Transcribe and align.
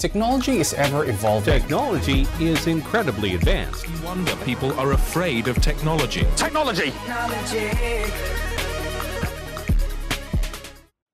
Technology 0.00 0.60
is 0.60 0.72
ever 0.78 1.04
evolving. 1.04 1.60
Technology 1.60 2.26
is 2.40 2.66
incredibly 2.66 3.34
advanced. 3.34 3.86
No 3.86 4.08
wonder 4.08 4.34
people 4.46 4.72
are 4.80 4.92
afraid 4.92 5.46
of 5.46 5.60
technology. 5.60 6.24
Technology! 6.38 6.90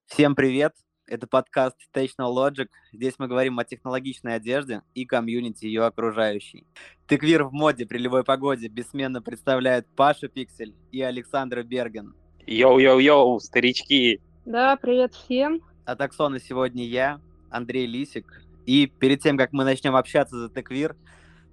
Всем 0.07 0.37
привет! 0.37 0.73
Это 1.09 1.27
подкаст 1.27 1.75
Technologic. 1.93 2.69
Здесь 2.93 3.15
мы 3.19 3.27
говорим 3.27 3.59
о 3.59 3.65
технологичной 3.65 4.37
одежде 4.37 4.83
и 4.95 5.05
комьюнити 5.05 5.65
ее 5.65 5.83
окружающей. 5.83 6.65
Techwear 7.09 7.43
в 7.43 7.53
моде 7.53 7.87
при 7.87 7.99
любой 7.99 8.23
погоде 8.23 8.69
бессменно 8.69 9.21
представляет 9.21 9.89
Паша 9.97 10.29
Пиксель 10.29 10.77
и 10.93 11.03
Александра 11.03 11.65
Берген. 11.65 12.15
Йоу-йоу-йоу, 12.47 13.41
старички! 13.41 14.21
Да, 14.45 14.77
привет 14.77 15.13
всем. 15.13 15.61
От 15.85 16.01
Аксона 16.01 16.39
сегодня 16.39 16.87
я, 16.87 17.21
Андрей 17.51 17.87
Лисик, 17.87 18.46
и 18.67 18.87
перед 18.87 19.23
тем, 19.23 19.39
как 19.39 19.53
мы 19.53 19.65
начнем 19.65 19.97
общаться 19.97 20.37
за 20.37 20.51
Теквир, 20.51 20.97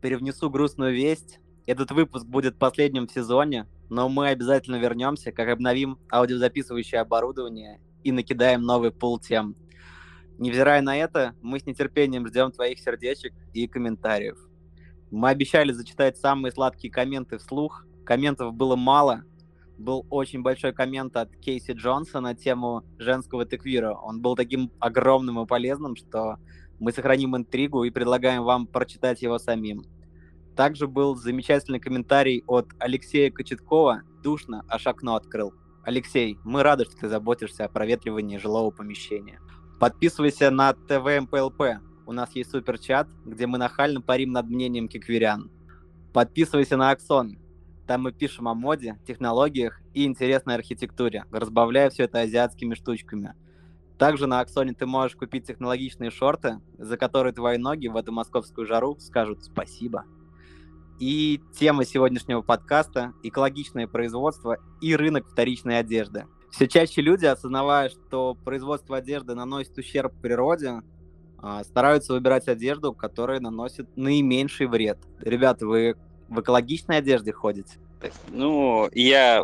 перевнесу 0.02 0.50
грустную 0.50 0.94
весть. 0.94 1.40
Этот 1.66 1.92
выпуск 1.92 2.26
будет 2.26 2.58
последним 2.58 3.08
в 3.08 3.12
сезоне, 3.12 3.68
но 3.90 4.10
мы 4.10 4.28
обязательно 4.28 4.76
вернемся, 4.78 5.32
как 5.32 5.48
обновим 5.48 5.98
аудиозаписывающее 6.12 7.00
оборудование 7.00 7.80
и 8.04 8.12
накидаем 8.12 8.64
новый 8.64 8.92
пул 8.92 9.20
тем. 9.20 9.56
Невзирая 10.40 10.82
на 10.82 10.98
это, 10.98 11.36
мы 11.42 11.60
с 11.60 11.66
нетерпением 11.66 12.28
ждем 12.28 12.52
твоих 12.52 12.80
сердечек 12.80 13.34
и 13.54 13.68
комментариев. 13.68 14.38
Мы 15.12 15.30
обещали 15.30 15.72
зачитать 15.72 16.18
самые 16.18 16.52
сладкие 16.52 16.92
комменты 16.92 17.38
вслух. 17.38 17.86
Комментов 18.04 18.54
было 18.56 18.76
мало. 18.76 19.24
Был 19.78 20.06
очень 20.10 20.42
большой 20.42 20.74
коммент 20.74 21.16
от 21.16 21.36
Кейси 21.38 21.72
Джонса 21.72 22.20
на 22.20 22.34
тему 22.34 22.84
женского 22.98 23.46
techwear 23.46 23.84
а. 23.84 23.94
Он 23.94 24.22
был 24.22 24.36
таким 24.36 24.72
огромным 24.80 25.40
и 25.40 25.46
полезным, 25.46 25.96
что 25.96 26.38
мы 26.84 26.92
сохраним 26.92 27.38
интригу 27.38 27.86
и 27.86 27.92
предлагаем 27.92 28.44
вам 28.44 28.68
прочитать 28.68 29.22
его 29.22 29.40
самим. 29.40 29.86
Также 30.54 30.86
был 30.86 31.16
замечательный 31.16 31.80
комментарий 31.80 32.44
от 32.46 32.68
Алексея 32.78 33.32
Кочеткова 33.32 34.02
«Душно, 34.22 34.66
аж 34.68 34.86
окно 34.86 35.16
открыл». 35.16 35.54
Алексей, 35.86 36.38
мы 36.44 36.62
рады, 36.62 36.84
что 36.84 36.98
ты 36.98 37.08
заботишься 37.08 37.64
о 37.64 37.70
проветривании 37.70 38.38
жилого 38.38 38.70
помещения. 38.70 39.40
Подписывайся 39.80 40.52
на 40.52 40.74
ТВ 40.74 41.22
МПЛП. 41.22 41.80
У 42.06 42.12
нас 42.12 42.36
есть 42.36 42.52
суперчат, 42.52 43.08
где 43.24 43.48
мы 43.48 43.58
нахально 43.58 44.02
парим 44.02 44.34
над 44.34 44.50
мнением 44.50 44.90
кикверян. 44.90 45.50
Подписывайся 46.12 46.76
на 46.76 46.92
Аксон. 46.92 47.40
Там 47.88 48.02
мы 48.04 48.12
пишем 48.12 48.50
о 48.50 48.56
моде, 48.56 49.00
технологиях 49.08 49.80
и 49.94 50.04
интересной 50.04 50.56
архитектуре, 50.56 51.24
разбавляя 51.32 51.90
все 51.90 52.04
это 52.04 52.20
азиатскими 52.20 52.74
штучками– 52.76 53.36
также 54.04 54.28
на 54.28 54.42
Аксоне 54.42 54.74
ты 54.74 54.86
можешь 54.86 55.16
купить 55.16 55.48
технологичные 55.48 56.12
шорты, 56.12 56.60
за 56.78 56.98
которые 56.98 57.32
твои 57.32 57.58
ноги 57.58 57.88
в 57.88 57.96
эту 57.96 58.12
московскую 58.12 58.68
жару 58.68 58.98
скажут 59.00 59.46
спасибо. 59.46 60.04
И 61.00 61.40
тема 61.58 61.86
сегодняшнего 61.86 62.42
подкаста– 62.42 63.14
экологичное 63.24 63.88
производство 63.88 64.58
и 64.82 64.94
рынок 64.94 65.26
вторичной 65.30 65.80
одежды. 65.80 66.26
Все 66.52 66.68
чаще 66.68 67.02
люди, 67.02 67.24
осознавая, 67.24 67.88
что 67.88 68.36
производство 68.36 68.98
одежды 68.98 69.36
наносит 69.36 69.78
ущерб 69.78 70.14
природе, 70.22 70.82
а, 71.38 71.64
стараются 71.64 72.12
выбирать 72.12 72.50
одежду, 72.50 72.92
которая 72.92 73.40
наносит 73.40 73.88
наименьший 73.96 74.68
вред. 74.68 74.98
Ребята, 75.22 75.66
вы 75.66 75.96
в 76.28 76.42
экологичной 76.42 76.98
одежде 76.98 77.32
ходите? 77.32 77.78
Ну, 78.28 78.90
я 78.94 79.44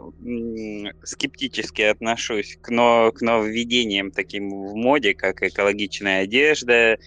скептически 1.03 1.83
отношусь 1.83 2.57
к, 2.61 2.69
но, 2.69 3.11
к 3.11 3.21
нововведениям 3.21 4.11
таким 4.11 4.49
в 4.49 4.75
моде, 4.75 5.13
как 5.13 5.41
экологичная 5.43 6.23
одежда, 6.23 6.97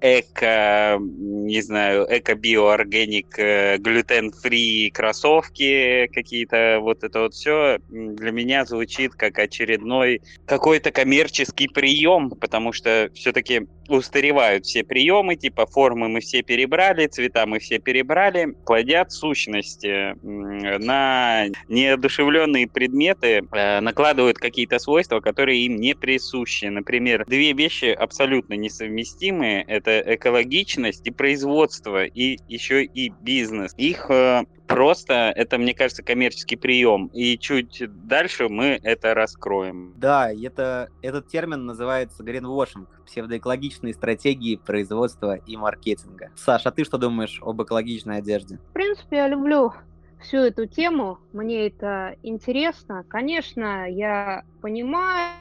эко, 0.00 0.98
не 1.00 1.60
знаю, 1.60 2.06
эко-биоорганик, 2.08 3.38
э, 3.38 3.78
глютен-фри 3.78 4.90
кроссовки 4.90 6.08
какие-то, 6.12 6.78
вот 6.80 7.02
это 7.02 7.20
вот 7.20 7.34
все 7.34 7.78
для 7.88 8.30
меня 8.30 8.64
звучит 8.64 9.14
как 9.14 9.38
очередной 9.38 10.22
какой-то 10.46 10.92
коммерческий 10.92 11.68
прием, 11.68 12.30
потому 12.30 12.72
что 12.72 13.10
все-таки 13.14 13.66
устаревают 13.88 14.66
все 14.66 14.84
приемы, 14.84 15.36
типа 15.36 15.66
формы 15.66 16.08
мы 16.08 16.20
все 16.20 16.42
перебрали, 16.42 17.06
цвета 17.06 17.46
мы 17.46 17.58
все 17.58 17.78
перебрали, 17.78 18.54
плодят 18.66 19.12
сущности 19.12 20.14
на 20.22 21.46
неодушевленные 21.68 22.68
предметы, 22.68 23.46
э, 23.50 23.80
накладывают 23.80 24.38
какие-то 24.38 24.78
свойства, 24.78 25.20
которые 25.20 25.64
им 25.64 25.76
не 25.76 25.94
присущи. 25.94 26.66
Например, 26.66 27.24
две 27.26 27.52
вещи 27.52 27.86
абсолютно 27.86 28.54
несовместимые. 28.54 29.64
Это 29.66 30.02
экологичность 30.14 31.06
и 31.06 31.10
производство, 31.10 32.04
и 32.04 32.38
еще 32.48 32.84
и 32.84 33.12
бизнес. 33.20 33.74
Их 33.76 34.06
э, 34.10 34.44
просто, 34.68 35.32
это, 35.34 35.58
мне 35.58 35.74
кажется, 35.74 36.02
коммерческий 36.04 36.56
прием. 36.56 37.10
И 37.12 37.36
чуть 37.38 37.82
дальше 38.06 38.48
мы 38.48 38.78
это 38.82 39.14
раскроем. 39.14 39.94
Да, 39.96 40.30
это, 40.30 40.90
этот 41.02 41.28
термин 41.28 41.66
называется 41.66 42.22
гринвошинг, 42.22 42.88
псевдоэкологичные 43.06 43.94
стратегии 43.94 44.56
производства 44.56 45.34
и 45.34 45.56
маркетинга. 45.56 46.30
Саша, 46.36 46.68
а 46.68 46.72
ты 46.72 46.84
что 46.84 46.98
думаешь 46.98 47.40
об 47.42 47.60
экологичной 47.62 48.18
одежде? 48.18 48.58
В 48.70 48.72
принципе, 48.74 49.16
я 49.16 49.28
люблю 49.28 49.72
всю 50.20 50.38
эту 50.38 50.66
тему, 50.66 51.18
мне 51.32 51.66
это 51.66 52.16
интересно. 52.22 53.04
Конечно, 53.08 53.88
я 53.90 54.44
понимаю, 54.60 55.32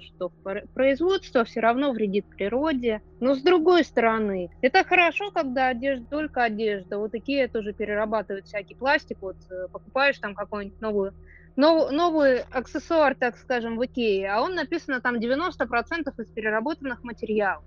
что 0.00 0.30
производство 0.74 1.44
все 1.44 1.60
равно 1.60 1.92
вредит 1.92 2.26
природе, 2.26 3.00
но 3.20 3.34
с 3.34 3.42
другой 3.42 3.84
стороны, 3.84 4.50
это 4.60 4.84
хорошо, 4.84 5.30
когда 5.30 5.68
одежда 5.68 6.06
только 6.06 6.44
одежда. 6.44 6.98
Вот 6.98 7.12
такие 7.12 7.48
тоже 7.48 7.72
перерабатывают 7.72 8.46
всякий 8.46 8.74
пластик. 8.74 9.18
Вот 9.20 9.36
э, 9.50 9.68
покупаешь 9.72 10.18
там 10.18 10.34
какую-нибудь 10.34 10.80
новую 10.80 11.14
нов, 11.56 11.90
новый 11.90 12.40
аксессуар, 12.50 13.14
так 13.14 13.36
скажем, 13.38 13.76
в 13.76 13.84
Икее, 13.84 14.30
а 14.30 14.42
он 14.42 14.54
написано 14.54 15.00
там 15.00 15.16
90% 15.16 16.12
из 16.18 16.26
переработанных 16.28 17.02
материалов. 17.02 17.64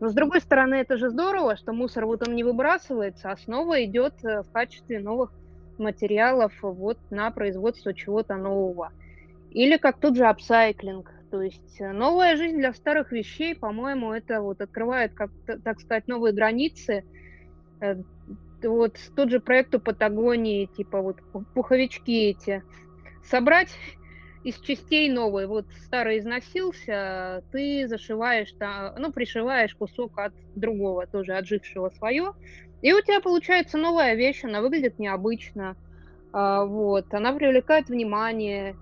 Но 0.00 0.08
с 0.08 0.14
другой 0.14 0.40
стороны, 0.40 0.74
это 0.74 0.96
же 0.96 1.10
здорово, 1.10 1.56
что 1.56 1.72
мусор 1.72 2.06
вот 2.06 2.26
он 2.26 2.34
не 2.34 2.44
выбрасывается, 2.44 3.30
а 3.30 3.36
снова 3.36 3.84
идет 3.84 4.14
э, 4.24 4.42
в 4.42 4.50
качестве 4.50 5.00
новых 5.00 5.32
материалов 5.78 6.52
вот 6.62 6.98
на 7.10 7.30
производство 7.30 7.94
чего-то 7.94 8.36
нового. 8.36 8.90
Или 9.50 9.76
как 9.76 9.98
тот 9.98 10.16
же 10.16 10.26
апсайклинг. 10.26 11.10
То 11.32 11.40
есть 11.40 11.80
э, 11.80 11.92
новая 11.92 12.36
жизнь 12.36 12.58
для 12.58 12.74
старых 12.74 13.10
вещей, 13.10 13.56
по-моему, 13.56 14.12
это 14.12 14.42
вот 14.42 14.60
открывает, 14.60 15.14
как, 15.14 15.30
так 15.64 15.80
сказать, 15.80 16.06
новые 16.06 16.34
границы. 16.34 17.04
Э, 17.80 17.96
вот 18.62 18.98
тот 19.16 19.30
же 19.30 19.40
проект 19.40 19.74
у 19.74 19.80
Патагонии, 19.80 20.66
типа 20.66 21.00
вот 21.00 21.16
пуховички 21.54 22.10
эти. 22.10 22.62
Собрать 23.24 23.70
из 24.44 24.58
частей 24.58 25.08
новые. 25.10 25.46
Вот 25.46 25.64
старый 25.86 26.18
износился, 26.18 27.42
ты 27.50 27.88
зашиваешь, 27.88 28.52
там, 28.58 28.94
ну, 28.98 29.10
пришиваешь 29.10 29.74
кусок 29.74 30.18
от 30.18 30.34
другого, 30.54 31.06
тоже 31.06 31.32
отжившего 31.32 31.88
свое. 31.96 32.34
И 32.82 32.92
у 32.92 33.00
тебя 33.00 33.20
получается 33.20 33.78
новая 33.78 34.16
вещь, 34.16 34.44
она 34.44 34.60
выглядит 34.60 34.98
необычно. 34.98 35.76
А, 36.34 36.66
вот, 36.66 37.14
она 37.14 37.32
привлекает 37.32 37.88
внимание, 37.88 38.76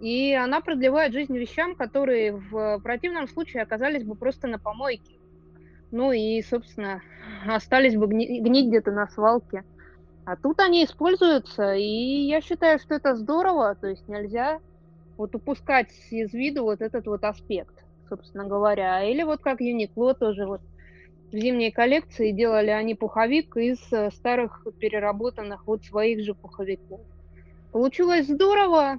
и 0.00 0.34
она 0.34 0.60
продлевает 0.60 1.12
жизнь 1.12 1.36
вещам, 1.36 1.74
которые 1.74 2.32
в 2.32 2.80
противном 2.80 3.28
случае 3.28 3.62
оказались 3.62 4.04
бы 4.04 4.16
просто 4.16 4.48
на 4.48 4.58
помойке. 4.58 5.18
Ну 5.90 6.12
и, 6.12 6.40
собственно, 6.42 7.02
остались 7.46 7.96
бы 7.96 8.06
гни- 8.06 8.40
гнить 8.40 8.68
где-то 8.68 8.92
на 8.92 9.06
свалке. 9.08 9.64
А 10.24 10.36
тут 10.36 10.60
они 10.60 10.84
используются, 10.84 11.74
и 11.74 12.26
я 12.28 12.40
считаю, 12.40 12.78
что 12.78 12.94
это 12.94 13.14
здорово, 13.16 13.76
то 13.80 13.88
есть 13.88 14.06
нельзя 14.06 14.60
вот 15.16 15.34
упускать 15.34 15.90
из 16.10 16.32
виду 16.32 16.62
вот 16.62 16.80
этот 16.80 17.06
вот 17.06 17.24
аспект, 17.24 17.74
собственно 18.08 18.44
говоря. 18.46 19.02
Или 19.02 19.22
вот 19.22 19.40
как 19.40 19.60
Uniqlo 19.60 20.14
тоже 20.14 20.46
вот 20.46 20.60
в 21.32 21.36
зимней 21.36 21.70
коллекции 21.70 22.32
делали 22.32 22.70
они 22.70 22.94
пуховик 22.94 23.56
из 23.56 23.78
э, 23.92 24.10
старых 24.12 24.66
переработанных 24.78 25.66
вот 25.66 25.84
своих 25.84 26.24
же 26.24 26.34
пуховиков. 26.34 27.00
Получилось 27.70 28.26
здорово, 28.26 28.98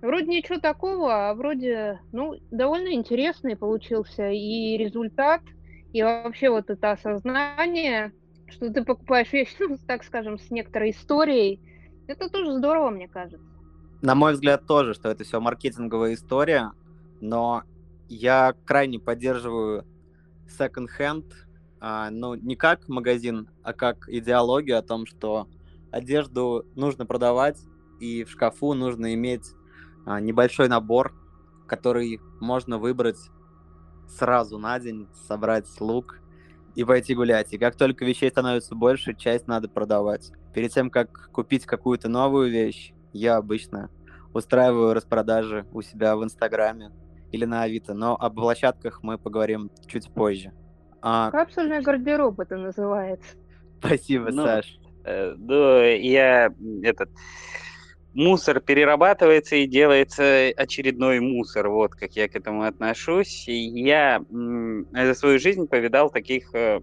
Вроде 0.00 0.26
ничего 0.26 0.58
такого, 0.58 1.30
а 1.30 1.34
вроде, 1.34 2.00
ну, 2.12 2.34
довольно 2.50 2.94
интересный 2.94 3.56
получился 3.56 4.30
и 4.30 4.76
результат, 4.76 5.42
и 5.92 6.02
вообще 6.02 6.50
вот 6.50 6.70
это 6.70 6.92
осознание, 6.92 8.12
что 8.46 8.72
ты 8.72 8.84
покупаешь 8.84 9.32
вещь, 9.32 9.54
ну, 9.58 9.76
так 9.86 10.04
скажем, 10.04 10.38
с 10.38 10.50
некоторой 10.50 10.90
историей, 10.90 11.60
это 12.06 12.28
тоже 12.28 12.52
здорово, 12.52 12.90
мне 12.90 13.08
кажется. 13.08 13.44
На 14.00 14.14
мой 14.14 14.34
взгляд 14.34 14.66
тоже, 14.66 14.94
что 14.94 15.08
это 15.08 15.24
все 15.24 15.40
маркетинговая 15.40 16.14
история, 16.14 16.70
но 17.20 17.64
я 18.08 18.54
крайне 18.64 19.00
поддерживаю 19.00 19.84
second-hand, 20.46 21.24
а, 21.80 22.10
ну, 22.10 22.34
не 22.34 22.54
как 22.54 22.88
магазин, 22.88 23.48
а 23.64 23.72
как 23.72 24.08
идеологию 24.08 24.78
о 24.78 24.82
том, 24.82 25.06
что 25.06 25.48
одежду 25.90 26.64
нужно 26.76 27.06
продавать, 27.06 27.58
и 27.98 28.22
в 28.22 28.30
шкафу 28.30 28.74
нужно 28.74 29.14
иметь 29.14 29.52
небольшой 30.20 30.68
набор, 30.68 31.14
который 31.66 32.20
можно 32.40 32.78
выбрать 32.78 33.18
сразу 34.08 34.58
на 34.58 34.78
день, 34.80 35.08
собрать 35.26 35.66
лук 35.80 36.20
и 36.74 36.84
пойти 36.84 37.14
гулять. 37.14 37.52
И 37.52 37.58
как 37.58 37.76
только 37.76 38.04
вещей 38.04 38.30
становится 38.30 38.74
больше, 38.74 39.14
часть 39.14 39.46
надо 39.46 39.68
продавать. 39.68 40.32
Перед 40.54 40.72
тем, 40.72 40.90
как 40.90 41.30
купить 41.32 41.66
какую-то 41.66 42.08
новую 42.08 42.50
вещь, 42.50 42.92
я 43.12 43.36
обычно 43.36 43.90
устраиваю 44.32 44.94
распродажи 44.94 45.66
у 45.72 45.82
себя 45.82 46.16
в 46.16 46.24
Инстаграме 46.24 46.92
или 47.32 47.44
на 47.44 47.62
Авито, 47.62 47.94
но 47.94 48.16
об 48.16 48.36
площадках 48.36 49.02
мы 49.02 49.18
поговорим 49.18 49.70
чуть 49.86 50.12
позже. 50.12 50.52
А... 51.02 51.30
Капсульный 51.30 51.82
гардероб 51.82 52.40
это 52.40 52.56
называется. 52.56 53.36
Спасибо, 53.78 54.30
ну, 54.30 54.44
Саш. 54.44 54.78
Э, 55.04 55.34
да, 55.36 55.86
я 55.86 56.52
этот 56.82 57.10
мусор 58.18 58.58
перерабатывается 58.58 59.54
и 59.54 59.66
делается 59.66 60.48
очередной 60.56 61.20
мусор. 61.20 61.68
Вот 61.68 61.94
как 61.94 62.16
я 62.16 62.28
к 62.28 62.34
этому 62.34 62.64
отношусь. 62.64 63.44
Я 63.46 64.20
за 64.28 65.14
свою 65.14 65.38
жизнь 65.38 65.68
повидал 65.68 66.10
таких 66.10 66.52
э, 66.52 66.80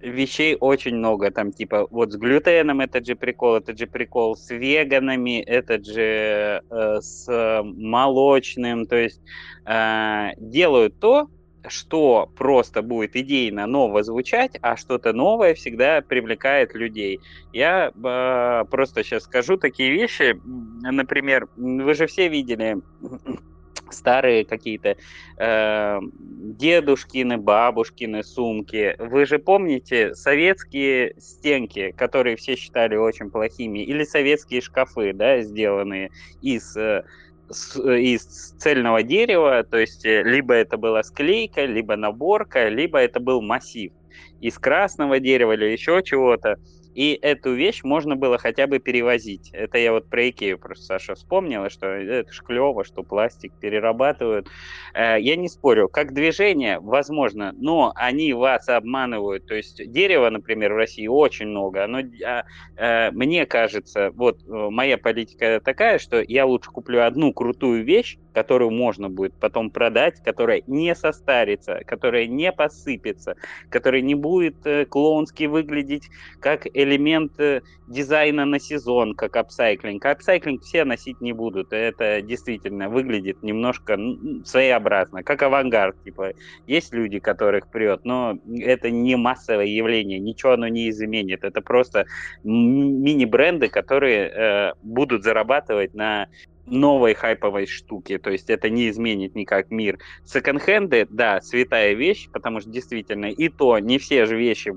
вещей 0.00 0.56
очень 0.58 0.96
много. 0.96 1.30
Там 1.30 1.52
типа 1.52 1.86
вот 1.90 2.12
с 2.12 2.16
глютеном 2.16 2.80
этот 2.80 3.06
же 3.06 3.14
прикол, 3.14 3.56
этот 3.56 3.78
же 3.78 3.86
прикол 3.86 4.36
с 4.36 4.48
веганами, 4.48 5.42
этот 5.42 5.84
же 5.84 6.62
э, 6.70 7.00
с 7.02 7.62
молочным. 7.62 8.86
То 8.86 8.96
есть 8.96 9.20
э, 9.66 10.30
делают 10.38 10.98
то, 10.98 11.28
что 11.68 12.30
просто 12.36 12.82
будет 12.82 13.16
идейно 13.16 13.66
ново 13.66 14.02
звучать, 14.02 14.58
а 14.62 14.76
что-то 14.76 15.12
новое 15.12 15.54
всегда 15.54 16.00
привлекает 16.00 16.74
людей. 16.74 17.20
Я 17.52 17.92
э, 17.94 18.64
просто 18.70 19.04
сейчас 19.04 19.24
скажу 19.24 19.56
такие 19.56 19.90
вещи. 19.90 20.40
Например, 20.82 21.48
вы 21.56 21.94
же 21.94 22.06
все 22.06 22.28
видели 22.28 22.78
старые 23.90 24.44
какие-то 24.44 24.96
э, 25.36 26.00
дедушкины, 26.00 27.36
бабушкины 27.38 28.22
сумки. 28.22 28.96
Вы 28.98 29.26
же 29.26 29.38
помните 29.38 30.14
советские 30.14 31.14
стенки, 31.18 31.92
которые 31.96 32.36
все 32.36 32.56
считали 32.56 32.96
очень 32.96 33.30
плохими, 33.30 33.80
или 33.80 34.04
советские 34.04 34.60
шкафы, 34.60 35.12
да, 35.12 35.42
сделанные 35.42 36.10
из 36.40 36.76
э, 36.76 37.04
из 37.50 38.22
цельного 38.58 39.02
дерева, 39.02 39.64
то 39.64 39.78
есть 39.78 40.04
э, 40.04 40.22
либо 40.22 40.54
это 40.54 40.76
была 40.76 41.02
склейка, 41.02 41.64
либо 41.64 41.96
наборка, 41.96 42.68
либо 42.68 42.98
это 42.98 43.20
был 43.20 43.42
массив 43.42 43.92
из 44.40 44.58
красного 44.58 45.18
дерева 45.20 45.52
или 45.52 45.66
еще 45.66 46.02
чего-то 46.04 46.56
и 46.94 47.18
эту 47.20 47.54
вещь 47.54 47.82
можно 47.84 48.16
было 48.16 48.38
хотя 48.38 48.66
бы 48.66 48.78
перевозить. 48.78 49.50
Это 49.52 49.78
я 49.78 49.92
вот 49.92 50.08
про 50.08 50.28
Икею 50.28 50.58
просто, 50.58 50.86
Саша, 50.86 51.14
вспомнила, 51.14 51.70
что 51.70 51.86
это 51.86 52.32
ж 52.32 52.42
клево, 52.42 52.84
что 52.84 53.02
пластик 53.02 53.52
перерабатывают. 53.60 54.48
Э, 54.94 55.16
я 55.20 55.36
не 55.36 55.48
спорю, 55.48 55.88
как 55.88 56.12
движение, 56.12 56.80
возможно, 56.80 57.52
но 57.56 57.92
они 57.94 58.32
вас 58.32 58.68
обманывают. 58.68 59.46
То 59.46 59.54
есть 59.54 59.90
дерева, 59.90 60.30
например, 60.30 60.72
в 60.72 60.76
России 60.76 61.06
очень 61.06 61.46
много. 61.46 61.84
Оно, 61.84 62.00
а, 62.24 62.44
э, 62.76 63.10
мне 63.12 63.46
кажется, 63.46 64.10
вот 64.14 64.40
э, 64.46 64.68
моя 64.70 64.98
политика 64.98 65.60
такая, 65.64 65.98
что 65.98 66.20
я 66.20 66.46
лучше 66.46 66.70
куплю 66.70 67.04
одну 67.04 67.32
крутую 67.32 67.84
вещь, 67.84 68.18
которую 68.32 68.70
можно 68.70 69.08
будет 69.08 69.34
потом 69.34 69.70
продать, 69.70 70.22
которая 70.22 70.62
не 70.66 70.94
состарится, 70.94 71.80
которая 71.86 72.26
не 72.26 72.52
посыпется, 72.52 73.36
которая 73.70 74.02
не 74.02 74.14
будет 74.14 74.56
клоунски 74.88 75.44
выглядеть 75.44 76.08
как 76.40 76.66
элемент 76.72 77.38
э, 77.38 77.62
дизайна 77.88 78.44
на 78.44 78.58
сезон, 78.58 79.14
как 79.14 79.36
апсайклинг. 79.36 80.04
Апсайклинг 80.04 80.62
все 80.62 80.84
носить 80.84 81.20
не 81.20 81.32
будут. 81.32 81.72
Это 81.72 82.22
действительно 82.22 82.88
выглядит 82.88 83.42
немножко 83.42 83.98
своеобразно, 84.44 85.22
как 85.22 85.42
авангард. 85.42 86.02
Типа, 86.04 86.32
есть 86.66 86.92
люди, 86.92 87.18
которых 87.18 87.68
прет, 87.70 88.04
но 88.04 88.38
это 88.58 88.90
не 88.90 89.16
массовое 89.16 89.66
явление, 89.66 90.18
ничего 90.18 90.52
оно 90.52 90.68
не 90.68 90.88
изменит. 90.90 91.44
Это 91.44 91.60
просто 91.60 92.06
мини-бренды, 92.44 93.68
которые 93.68 94.28
э, 94.28 94.72
будут 94.82 95.22
зарабатывать 95.24 95.94
на 95.94 96.28
новой 96.66 97.14
хайповой 97.14 97.66
штуки, 97.66 98.18
то 98.18 98.30
есть 98.30 98.50
это 98.50 98.70
не 98.70 98.88
изменит 98.88 99.34
никак 99.34 99.70
мир. 99.70 99.98
Секонд-хенды, 100.24 101.06
да, 101.10 101.40
святая 101.40 101.94
вещь, 101.94 102.28
потому 102.32 102.60
что 102.60 102.70
действительно 102.70 103.26
и 103.26 103.48
то 103.48 103.78
не 103.78 103.98
все 103.98 104.26
же 104.26 104.36
вещи 104.36 104.72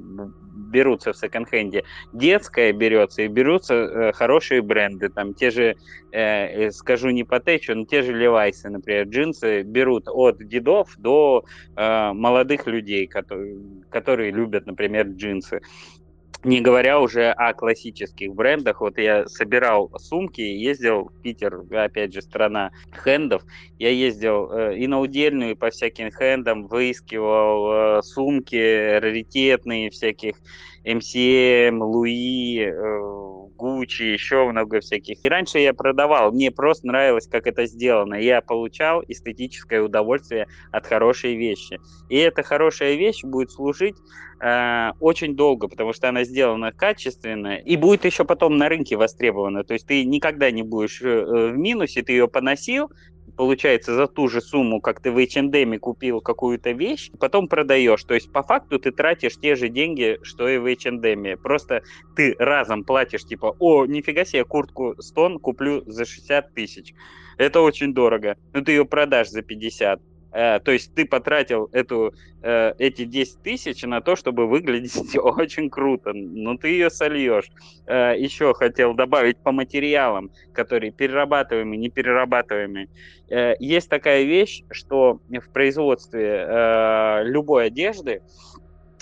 берутся 0.73 1.13
в 1.13 1.17
секонд-хенде. 1.17 1.83
Детская 2.11 2.73
берется 2.73 3.21
и 3.21 3.27
берутся 3.27 3.75
э, 3.75 4.11
хорошие 4.13 4.61
бренды, 4.61 5.09
там 5.09 5.33
те 5.33 5.51
же, 5.51 5.75
э, 6.11 6.71
скажу 6.71 7.11
не 7.11 7.23
по 7.23 7.39
течу, 7.39 7.75
но 7.75 7.85
те 7.85 8.01
же 8.01 8.13
Левайсы, 8.13 8.69
например, 8.69 9.07
джинсы 9.07 9.61
берут 9.61 10.07
от 10.07 10.39
дедов 10.47 10.95
до 10.97 11.45
э, 11.75 12.13
молодых 12.13 12.65
людей, 12.65 13.07
которые, 13.07 13.57
которые 13.89 14.31
любят, 14.31 14.65
например, 14.65 15.07
джинсы. 15.07 15.61
Не 16.43 16.59
говоря 16.59 16.99
уже 16.99 17.31
о 17.31 17.53
классических 17.53 18.33
брендах. 18.33 18.81
Вот 18.81 18.97
я 18.97 19.27
собирал 19.27 19.89
сумки, 19.97 20.41
ездил 20.41 21.05
в 21.05 21.21
Питер, 21.21 21.61
опять 21.71 22.13
же, 22.13 22.21
страна 22.21 22.71
хендов. 22.91 23.43
Я 23.79 23.89
ездил 23.89 24.51
э, 24.51 24.77
и 24.77 24.87
на 24.87 24.99
удельную, 24.99 25.51
и 25.51 25.55
по 25.55 25.69
всяким 25.69 26.11
хендам, 26.11 26.67
выискивал 26.67 27.99
э, 27.99 28.01
сумки 28.03 28.97
раритетные 28.99 29.89
всяких 29.89 30.35
MCM, 30.83 31.77
Луи, 31.81 32.59
Гуччи, 33.57 34.03
еще 34.03 34.49
много 34.49 34.79
всяких. 34.79 35.23
И 35.23 35.29
раньше 35.29 35.59
я 35.59 35.73
продавал, 35.73 36.31
мне 36.31 36.51
просто 36.51 36.87
нравилось, 36.87 37.27
как 37.27 37.47
это 37.47 37.65
сделано. 37.65 38.15
Я 38.15 38.41
получал 38.41 39.03
эстетическое 39.07 39.81
удовольствие 39.81 40.47
от 40.71 40.87
хорошей 40.87 41.35
вещи. 41.35 41.79
И 42.09 42.17
эта 42.17 42.43
хорошая 42.43 42.95
вещь 42.95 43.23
будет 43.23 43.51
служить 43.51 43.95
э, 44.41 44.91
очень 44.99 45.35
долго, 45.35 45.67
потому 45.67 45.93
что 45.93 46.09
она 46.09 46.23
сделана 46.23 46.71
качественно 46.71 47.57
и 47.57 47.77
будет 47.77 48.05
еще 48.05 48.25
потом 48.25 48.57
на 48.57 48.69
рынке 48.69 48.97
востребована. 48.97 49.63
То 49.63 49.73
есть 49.73 49.85
ты 49.85 50.03
никогда 50.03 50.49
не 50.51 50.63
будешь 50.63 51.01
э, 51.01 51.51
в 51.51 51.57
минусе, 51.57 52.01
ты 52.01 52.13
ее 52.13 52.27
поносил, 52.27 52.89
получается, 53.35 53.95
за 53.95 54.07
ту 54.07 54.27
же 54.27 54.41
сумму, 54.41 54.81
как 54.81 55.01
ты 55.01 55.11
в 55.11 55.17
H&M 55.17 55.79
купил 55.79 56.21
какую-то 56.21 56.71
вещь, 56.71 57.11
потом 57.19 57.47
продаешь. 57.47 58.03
То 58.03 58.13
есть, 58.13 58.31
по 58.31 58.43
факту, 58.43 58.79
ты 58.79 58.91
тратишь 58.91 59.37
те 59.37 59.55
же 59.55 59.69
деньги, 59.69 60.19
что 60.23 60.47
и 60.47 60.57
в 60.57 60.65
H&M. 60.65 61.37
Просто 61.39 61.83
ты 62.15 62.35
разом 62.39 62.83
платишь, 62.83 63.25
типа, 63.25 63.55
о, 63.59 63.85
нифига 63.85 64.25
себе, 64.25 64.43
куртку 64.43 64.95
Стон 64.99 65.39
куплю 65.39 65.83
за 65.85 66.05
60 66.05 66.53
тысяч. 66.53 66.93
Это 67.37 67.61
очень 67.61 67.93
дорого. 67.93 68.37
Но 68.53 68.61
ты 68.61 68.73
ее 68.73 68.85
продашь 68.85 69.29
за 69.29 69.41
50. 69.41 69.99
Э, 70.33 70.59
то 70.59 70.71
есть 70.71 70.93
ты 70.95 71.05
потратил 71.05 71.69
эту, 71.71 72.13
э, 72.41 72.73
эти 72.79 73.05
10 73.05 73.43
тысяч 73.43 73.83
на 73.83 74.01
то, 74.01 74.15
чтобы 74.15 74.47
выглядеть 74.47 75.15
очень 75.17 75.69
круто, 75.69 76.11
но 76.13 76.57
ты 76.57 76.69
ее 76.69 76.89
сольешь. 76.89 77.51
Э, 77.85 78.15
еще 78.17 78.53
хотел 78.53 78.95
добавить 78.95 79.37
по 79.37 79.51
материалам, 79.51 80.31
которые 80.53 80.91
перерабатываемые, 80.91 81.77
неперерабатываемые. 81.77 82.89
Есть 83.59 83.89
такая 83.89 84.23
вещь, 84.23 84.63
что 84.69 85.19
в 85.29 85.53
производстве 85.53 87.23
любой 87.23 87.67
одежды 87.67 88.21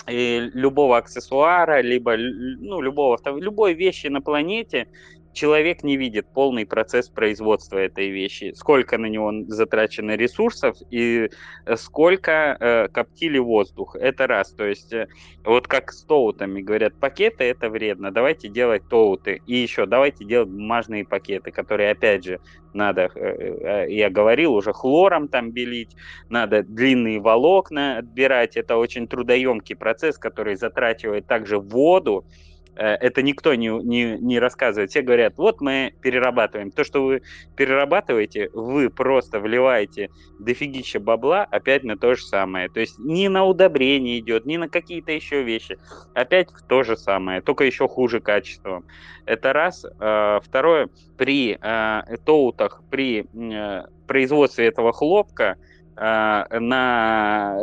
и 0.08 0.50
любого 0.54 0.96
аксессуара, 0.96 1.82
либо 1.82 2.16
ну, 2.16 2.80
любого, 2.80 3.18
любой 3.38 3.74
вещи 3.74 4.06
на 4.06 4.22
планете 4.22 4.88
человек 5.32 5.82
не 5.82 5.96
видит 5.96 6.26
полный 6.32 6.66
процесс 6.66 7.08
производства 7.08 7.78
этой 7.78 8.10
вещи, 8.10 8.52
сколько 8.56 8.98
на 8.98 9.06
него 9.06 9.32
затрачено 9.48 10.16
ресурсов 10.16 10.76
и 10.90 11.30
э, 11.66 11.76
сколько 11.76 12.56
э, 12.58 12.88
коптили 12.88 13.38
воздух. 13.38 13.96
Это 13.96 14.26
раз. 14.26 14.52
То 14.52 14.64
есть 14.64 14.92
э, 14.92 15.08
вот 15.44 15.66
как 15.68 15.92
с 15.92 16.04
тоутами 16.04 16.60
говорят, 16.60 16.94
пакеты 17.00 17.44
это 17.44 17.70
вредно, 17.70 18.10
давайте 18.10 18.48
делать 18.48 18.88
тоуты. 18.88 19.40
И 19.46 19.56
еще 19.56 19.86
давайте 19.86 20.24
делать 20.24 20.48
бумажные 20.48 21.04
пакеты, 21.04 21.50
которые 21.50 21.90
опять 21.90 22.24
же 22.24 22.40
надо, 22.74 23.10
э, 23.14 23.86
э, 23.86 23.92
я 23.92 24.10
говорил, 24.10 24.54
уже 24.54 24.72
хлором 24.72 25.28
там 25.28 25.50
белить, 25.50 25.96
надо 26.28 26.62
длинные 26.62 27.20
волокна 27.20 27.98
отбирать. 27.98 28.56
Это 28.56 28.76
очень 28.76 29.08
трудоемкий 29.08 29.76
процесс, 29.76 30.18
который 30.18 30.56
затрачивает 30.56 31.26
также 31.26 31.58
воду, 31.58 32.24
Э, 32.24 32.51
это 32.74 33.22
никто 33.22 33.54
не, 33.54 33.68
не, 33.68 34.18
не 34.18 34.38
рассказывает. 34.38 34.90
Все 34.90 35.02
говорят, 35.02 35.34
вот 35.36 35.60
мы 35.60 35.94
перерабатываем. 36.00 36.70
То, 36.70 36.84
что 36.84 37.04
вы 37.04 37.22
перерабатываете, 37.56 38.50
вы 38.52 38.90
просто 38.90 39.40
вливаете 39.40 40.10
дофигища 40.38 41.00
бабла 41.00 41.46
опять 41.50 41.84
на 41.84 41.96
то 41.96 42.14
же 42.14 42.22
самое. 42.22 42.68
То 42.68 42.80
есть 42.80 42.98
ни 42.98 43.28
на 43.28 43.44
удобрение 43.44 44.18
идет, 44.18 44.46
ни 44.46 44.56
на 44.56 44.68
какие-то 44.68 45.12
еще 45.12 45.42
вещи. 45.42 45.78
Опять 46.14 46.48
то 46.68 46.82
же 46.82 46.96
самое, 46.96 47.40
только 47.40 47.64
еще 47.64 47.88
хуже 47.88 48.20
качеством. 48.20 48.84
Это 49.24 49.52
раз. 49.52 49.84
Э, 50.00 50.40
второе, 50.42 50.88
при 51.16 51.58
э, 51.60 52.16
тоутах, 52.24 52.82
при 52.90 53.26
производстве 54.06 54.66
этого 54.66 54.92
хлопка, 54.92 55.56
на, 55.96 57.56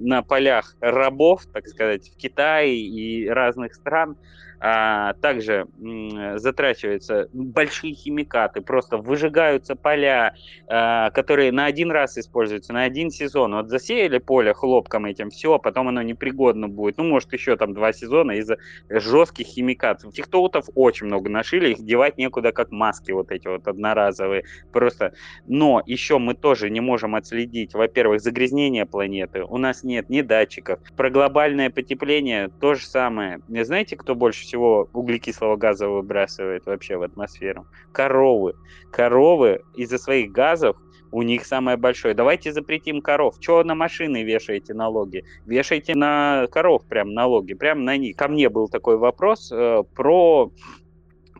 на 0.00 0.22
полях 0.22 0.76
рабов, 0.80 1.46
так 1.52 1.66
сказать, 1.68 2.08
в 2.08 2.16
Китае 2.16 2.76
и 2.76 3.28
разных 3.28 3.74
стран, 3.74 4.16
а, 4.60 5.14
также 5.20 5.66
м, 5.78 6.38
затрачиваются 6.38 7.28
большие 7.32 7.94
химикаты, 7.94 8.60
просто 8.60 8.98
выжигаются 8.98 9.76
поля, 9.76 10.34
а, 10.68 11.10
которые 11.10 11.52
на 11.52 11.66
один 11.66 11.90
раз 11.90 12.16
используются, 12.18 12.72
на 12.72 12.82
один 12.84 13.10
сезон. 13.10 13.54
Вот 13.54 13.68
засеяли 13.68 14.18
поле 14.18 14.54
хлопком 14.54 15.06
этим, 15.06 15.30
все, 15.30 15.54
а 15.54 15.58
потом 15.58 15.88
оно 15.88 16.02
непригодно 16.02 16.68
будет. 16.68 16.96
Ну, 16.98 17.04
может, 17.04 17.32
еще 17.32 17.56
там 17.56 17.74
два 17.74 17.92
сезона 17.92 18.32
из-за 18.32 18.56
жестких 18.88 19.46
химикатов. 19.46 20.12
Техтоутов 20.12 20.66
очень 20.74 21.06
много 21.06 21.30
нашили, 21.30 21.70
их 21.70 21.84
девать 21.84 22.16
некуда, 22.18 22.52
как 22.52 22.70
маски 22.70 23.12
вот 23.12 23.30
эти 23.30 23.48
вот 23.48 23.66
одноразовые. 23.66 24.44
Просто. 24.72 25.12
Но 25.44 25.82
еще 25.86 26.18
мы 26.18 26.34
тоже 26.34 26.70
не 26.70 26.80
можем 26.80 27.14
отследить, 27.14 27.74
во-первых, 27.74 28.20
загрязнение 28.20 28.86
планеты. 28.86 29.44
У 29.44 29.58
нас 29.58 29.82
нет 29.82 30.08
ни 30.08 30.22
датчиков. 30.22 30.80
Про 30.96 31.10
глобальное 31.10 31.70
потепление 31.70 32.50
то 32.60 32.74
же 32.74 32.86
самое. 32.86 33.40
Знаете, 33.48 33.96
кто 33.96 34.14
больше 34.14 34.45
всего 34.46 34.88
углекислого 34.92 35.56
газа 35.56 35.88
выбрасывает 35.88 36.66
вообще 36.66 36.96
в 36.96 37.02
атмосферу? 37.02 37.66
Коровы. 37.92 38.54
Коровы 38.90 39.62
из-за 39.74 39.98
своих 39.98 40.32
газов 40.32 40.76
у 41.12 41.22
них 41.22 41.46
самое 41.46 41.76
большое. 41.76 42.14
Давайте 42.14 42.52
запретим 42.52 43.00
коров. 43.00 43.38
Чего 43.40 43.62
на 43.64 43.74
машины 43.74 44.22
вешаете 44.22 44.74
налоги? 44.74 45.24
Вешайте 45.46 45.94
на 45.94 46.46
коров 46.50 46.84
прям 46.86 47.12
налоги, 47.12 47.54
прям 47.54 47.84
на 47.84 47.96
них. 47.96 48.16
Ко 48.16 48.28
мне 48.28 48.48
был 48.48 48.68
такой 48.68 48.96
вопрос 48.96 49.50
э, 49.52 49.82
про 49.94 50.50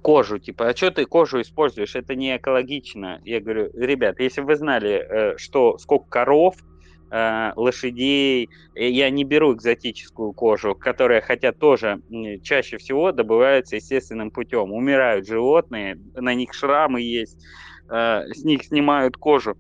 кожу, 0.03 0.39
типа, 0.39 0.69
а 0.69 0.77
что 0.77 0.91
ты 0.93 1.05
кожу 1.05 1.41
используешь, 1.41 1.97
это 1.97 2.15
не 2.15 2.37
экологично. 2.37 3.21
Я 3.25 3.41
говорю, 3.41 3.71
ребят, 3.75 4.21
если 4.21 4.41
вы 4.41 4.55
знали, 4.57 4.91
э, 4.91 5.37
что 5.37 5.79
сколько 5.79 6.09
коров, 6.09 6.55
лошадей, 7.11 8.51
э, 8.75 8.89
я 8.89 9.11
не 9.11 9.25
беру 9.25 9.55
экзотическую 9.55 10.33
кожу, 10.33 10.75
которая, 10.75 11.21
хотя 11.21 11.53
тоже 11.53 12.01
чаще 12.43 12.79
всего 12.79 13.13
добывается 13.13 13.77
естественным 13.77 14.31
путем. 14.31 14.73
Умирают 14.73 15.27
животные, 15.27 15.99
на 16.15 16.35
них 16.35 16.53
шрамы 16.53 17.01
есть, 17.01 17.39
с 17.89 18.43
них 18.43 18.65
снимают 18.65 19.17
кожу 19.17 19.57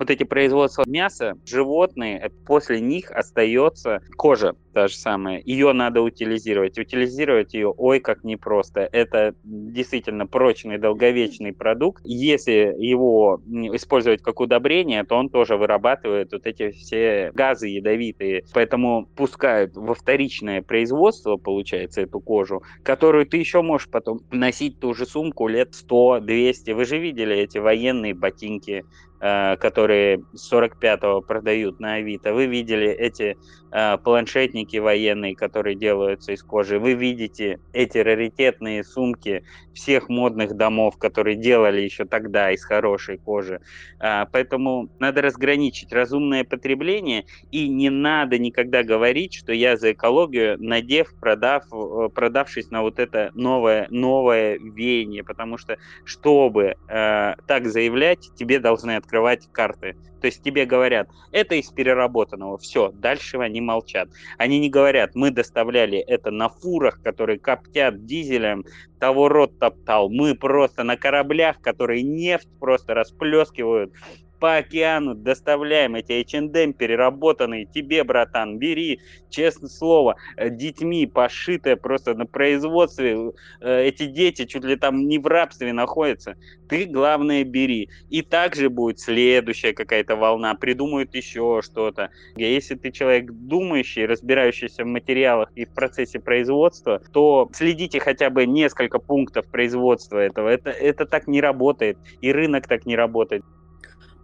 вот 0.00 0.10
эти 0.10 0.24
производства 0.24 0.82
мяса, 0.86 1.34
животные, 1.44 2.18
э, 2.18 2.30
после 2.46 2.80
них 2.80 3.10
остается 3.10 4.00
кожа 4.16 4.56
та 4.72 4.88
же 4.88 4.96
самая. 4.96 5.42
Ее 5.44 5.72
надо 5.72 6.00
утилизировать. 6.00 6.78
Утилизировать 6.78 7.54
ее, 7.54 7.68
ой, 7.68 8.00
как 8.00 8.24
непросто. 8.24 8.88
Это 8.92 9.34
действительно 9.44 10.26
прочный, 10.26 10.78
долговечный 10.78 11.52
продукт. 11.52 12.02
Если 12.06 12.74
его 12.78 13.42
использовать 13.74 14.22
как 14.22 14.40
удобрение, 14.40 15.04
то 15.04 15.16
он 15.16 15.28
тоже 15.28 15.56
вырабатывает 15.56 16.32
вот 16.32 16.46
эти 16.46 16.70
все 16.70 17.30
газы 17.34 17.68
ядовитые. 17.68 18.44
Поэтому 18.54 19.06
пускают 19.16 19.76
во 19.76 19.94
вторичное 19.94 20.62
производство, 20.62 21.36
получается, 21.36 22.00
эту 22.00 22.20
кожу, 22.20 22.62
которую 22.82 23.26
ты 23.26 23.36
еще 23.36 23.60
можешь 23.60 23.90
потом 23.90 24.20
носить 24.30 24.80
ту 24.80 24.94
же 24.94 25.04
сумку 25.04 25.46
лет 25.48 25.74
100-200. 25.74 26.74
Вы 26.74 26.84
же 26.86 26.98
видели 26.98 27.36
эти 27.36 27.58
военные 27.58 28.14
ботинки 28.14 28.84
которые 29.20 30.24
45-го 30.34 31.20
продают 31.22 31.78
на 31.78 31.94
Авито. 31.94 32.32
Вы 32.32 32.46
видели 32.46 32.88
эти 32.88 33.22
э, 33.22 33.34
планшетники 33.70 34.76
военные, 34.78 35.36
которые 35.36 35.76
делаются 35.76 36.32
из 36.32 36.42
кожи. 36.42 36.78
Вы 36.78 36.94
видите 36.94 37.60
эти 37.72 37.98
раритетные 37.98 38.84
сумки 38.84 39.44
всех 39.74 40.08
модных 40.08 40.54
домов, 40.56 40.98
которые 40.98 41.36
делали 41.36 41.80
еще 41.80 42.04
тогда 42.04 42.50
из 42.50 42.64
хорошей 42.64 43.18
кожи. 43.18 43.60
Э, 44.00 44.26
поэтому 44.30 44.90
надо 44.98 45.22
разграничить 45.22 45.92
разумное 45.92 46.44
потребление 46.44 47.24
и 47.50 47.68
не 47.68 47.90
надо 47.90 48.38
никогда 48.38 48.82
говорить, 48.82 49.34
что 49.34 49.52
я 49.52 49.76
за 49.76 49.92
экологию, 49.92 50.56
надев, 50.62 51.14
продав, 51.20 51.64
э, 51.72 52.08
продавшись 52.14 52.70
на 52.70 52.82
вот 52.82 52.98
это 52.98 53.30
новое, 53.34 53.86
новое 53.90 54.58
веяние, 54.58 55.24
потому 55.24 55.56
что 55.56 55.78
чтобы 56.04 56.76
э, 56.88 57.34
так 57.46 57.66
заявлять, 57.66 58.30
тебе 58.34 58.58
должны 58.58 58.96
открывать 58.96 59.48
карты. 59.52 59.96
То 60.20 60.26
есть 60.26 60.42
тебе 60.42 60.66
говорят, 60.66 61.08
это 61.32 61.54
из 61.54 61.70
переработанного, 61.70 62.58
все, 62.58 62.90
дальше 62.92 63.38
они 63.38 63.60
молчат. 63.60 64.08
Они 64.38 64.58
не 64.58 64.68
говорят, 64.68 65.14
мы 65.14 65.30
доставляли 65.30 65.98
это 65.98 66.30
на 66.30 66.48
фурах, 66.48 67.02
которые 67.02 67.38
коптят 67.38 68.04
дизелем, 68.04 68.64
того 68.98 69.28
рот 69.28 69.58
топтал. 69.58 70.10
Мы 70.10 70.34
просто 70.34 70.84
на 70.84 70.96
кораблях, 70.96 71.60
которые 71.60 72.02
нефть 72.02 72.48
просто 72.58 72.94
расплескивают 72.94 73.92
по 74.40 74.56
океану 74.56 75.14
доставляем 75.14 75.94
эти 75.94 76.12
H&M 76.12 76.72
переработанные 76.72 77.66
тебе, 77.66 78.02
братан, 78.02 78.58
бери, 78.58 79.00
честное 79.28 79.68
слово, 79.68 80.16
э, 80.36 80.48
детьми 80.48 81.06
пошитые 81.06 81.76
просто 81.76 82.14
на 82.14 82.26
производстве, 82.26 83.32
э, 83.60 83.84
эти 83.84 84.06
дети 84.06 84.46
чуть 84.46 84.64
ли 84.64 84.76
там 84.76 85.06
не 85.06 85.18
в 85.18 85.26
рабстве 85.26 85.72
находятся, 85.72 86.36
ты, 86.68 86.86
главное, 86.86 87.44
бери. 87.44 87.90
И 88.08 88.22
также 88.22 88.70
будет 88.70 88.98
следующая 88.98 89.74
какая-то 89.74 90.16
волна, 90.16 90.54
придумают 90.54 91.14
еще 91.14 91.60
что-то. 91.62 92.10
Если 92.36 92.76
ты 92.76 92.90
человек 92.90 93.30
думающий, 93.30 94.06
разбирающийся 94.06 94.84
в 94.84 94.86
материалах 94.86 95.50
и 95.54 95.66
в 95.66 95.74
процессе 95.74 96.18
производства, 96.18 97.02
то 97.12 97.50
следите 97.52 98.00
хотя 98.00 98.30
бы 98.30 98.46
несколько 98.46 98.98
пунктов 98.98 99.46
производства 99.50 100.18
этого. 100.18 100.48
Это, 100.48 100.70
это 100.70 101.06
так 101.06 101.26
не 101.26 101.40
работает, 101.40 101.98
и 102.22 102.32
рынок 102.32 102.66
так 102.66 102.86
не 102.86 102.96
работает. 102.96 103.44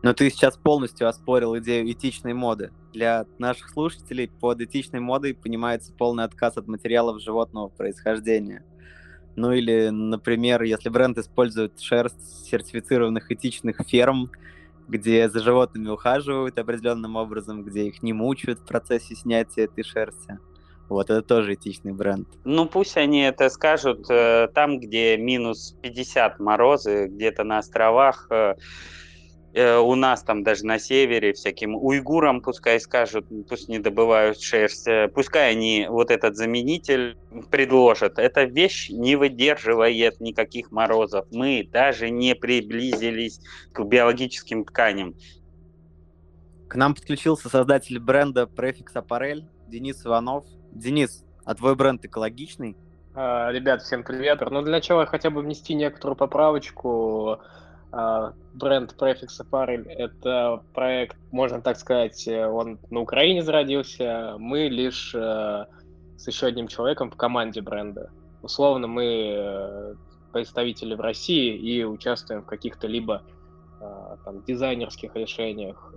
Но 0.03 0.13
ты 0.13 0.31
сейчас 0.31 0.57
полностью 0.57 1.09
оспорил 1.09 1.57
идею 1.59 1.91
этичной 1.91 2.35
моды. 2.35 2.71
Для 2.93 3.27
наших 3.39 3.71
слушателей 3.71 4.29
под 4.29 4.61
этичной 4.61 5.01
модой 5.01 5.35
понимается 5.35 5.93
полный 5.93 6.25
отказ 6.25 6.57
от 6.57 6.69
материалов 6.69 7.21
животного 7.21 7.69
происхождения. 7.69 8.65
Ну 9.37 9.53
или, 9.53 9.91
например, 9.91 10.63
если 10.63 10.89
бренд 10.89 11.19
использует 11.19 11.81
шерсть 11.81 12.47
сертифицированных 12.47 13.31
этичных 13.31 13.77
ферм, 13.87 14.31
где 14.89 15.29
за 15.29 15.41
животными 15.41 15.89
ухаживают 15.89 16.59
определенным 16.59 17.17
образом, 17.17 17.63
где 17.63 17.87
их 17.87 18.03
не 18.03 18.13
мучают 18.13 18.61
в 18.61 18.65
процессе 18.65 19.15
снятия 19.15 19.65
этой 19.65 19.85
шерсти. 19.85 20.39
Вот 20.89 21.11
это 21.11 21.21
тоже 21.23 21.55
этичный 21.55 21.93
бренд. 21.93 22.29
Ну 22.45 22.67
пусть 22.67 22.97
они 22.97 23.23
это 23.23 23.49
скажут 23.49 24.09
э, 24.09 24.49
там, 24.55 24.79
где 24.79 25.17
минус 25.17 25.77
50 25.83 26.39
морозы, 26.39 27.09
где-то 27.09 27.43
на 27.43 27.59
островах. 27.59 28.29
Э, 28.31 28.55
у 29.55 29.95
нас 29.95 30.23
там 30.23 30.43
даже 30.43 30.67
на 30.67 30.79
севере 30.79 31.33
всяким 31.33 31.77
уйгурам 31.77 32.43
пускай 32.43 32.79
скажут, 32.79 33.27
пусть 33.49 33.69
не 33.69 33.79
добывают 33.79 34.41
шерсть, 34.41 34.87
э, 34.87 35.09
пускай 35.09 35.51
они 35.51 35.87
вот 35.89 36.11
этот 36.11 36.37
заменитель 36.37 37.17
предложат. 37.51 38.19
Эта 38.19 38.45
вещь 38.45 38.91
не 38.91 39.17
выдерживает 39.17 40.21
никаких 40.21 40.71
морозов. 40.73 41.27
Мы 41.31 41.69
даже 41.73 42.11
не 42.11 42.35
приблизились 42.35 43.41
к 43.73 43.83
биологическим 43.83 44.65
тканям. 44.65 45.15
К 46.69 46.75
нам 46.75 46.95
подключился 46.95 47.49
создатель 47.49 47.99
бренда 47.99 48.43
Prefix 48.43 48.93
Apparel 48.95 49.45
Денис 49.69 50.05
Иванов. 50.05 50.45
Денис, 50.73 51.25
а 51.45 51.55
твой 51.55 51.77
бренд 51.77 52.05
экологичный? 52.05 52.77
А, 53.15 53.51
ребят, 53.51 53.83
всем 53.83 54.03
привет. 54.03 54.41
Ну, 54.43 54.61
для 54.61 54.73
начала 54.73 55.01
я 55.01 55.07
хотя 55.07 55.31
бы 55.31 55.41
внести 55.41 55.75
некоторую 55.75 56.17
поправочку. 56.17 57.39
А, 57.99 58.35
бренд 58.53 58.95
Prefix 58.99 59.41
Apparel— 59.41 59.89
это 59.89 60.63
проект, 60.75 61.17
можно 61.31 61.63
так 61.63 61.79
сказать, 61.79 62.29
э, 62.29 62.47
он 62.47 62.79
на 62.91 63.01
Украине 63.01 63.43
зародился. 63.43 64.37
Мы 64.39 64.69
лишь 64.69 65.15
э, 65.15 65.65
с 66.19 66.27
еще 66.27 66.47
одним 66.49 66.69
человеком 66.69 67.11
в 67.11 67.17
команде 67.17 67.63
бренда. 67.63 68.11
Условно, 68.43 68.87
мы 68.87 69.33
э, 69.35 69.95
представители 70.31 70.95
в 70.95 71.01
России 71.01 71.57
и 71.57 71.85
участвуем 71.85 72.43
в 72.43 72.47
каких-то 72.47 72.87
либо 72.87 73.23
там, 74.25 74.43
дизайнерских 74.47 75.15
решениях, 75.15 75.93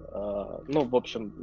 ну, 0.67 0.83
в 0.83 0.95
общем, 0.97 1.33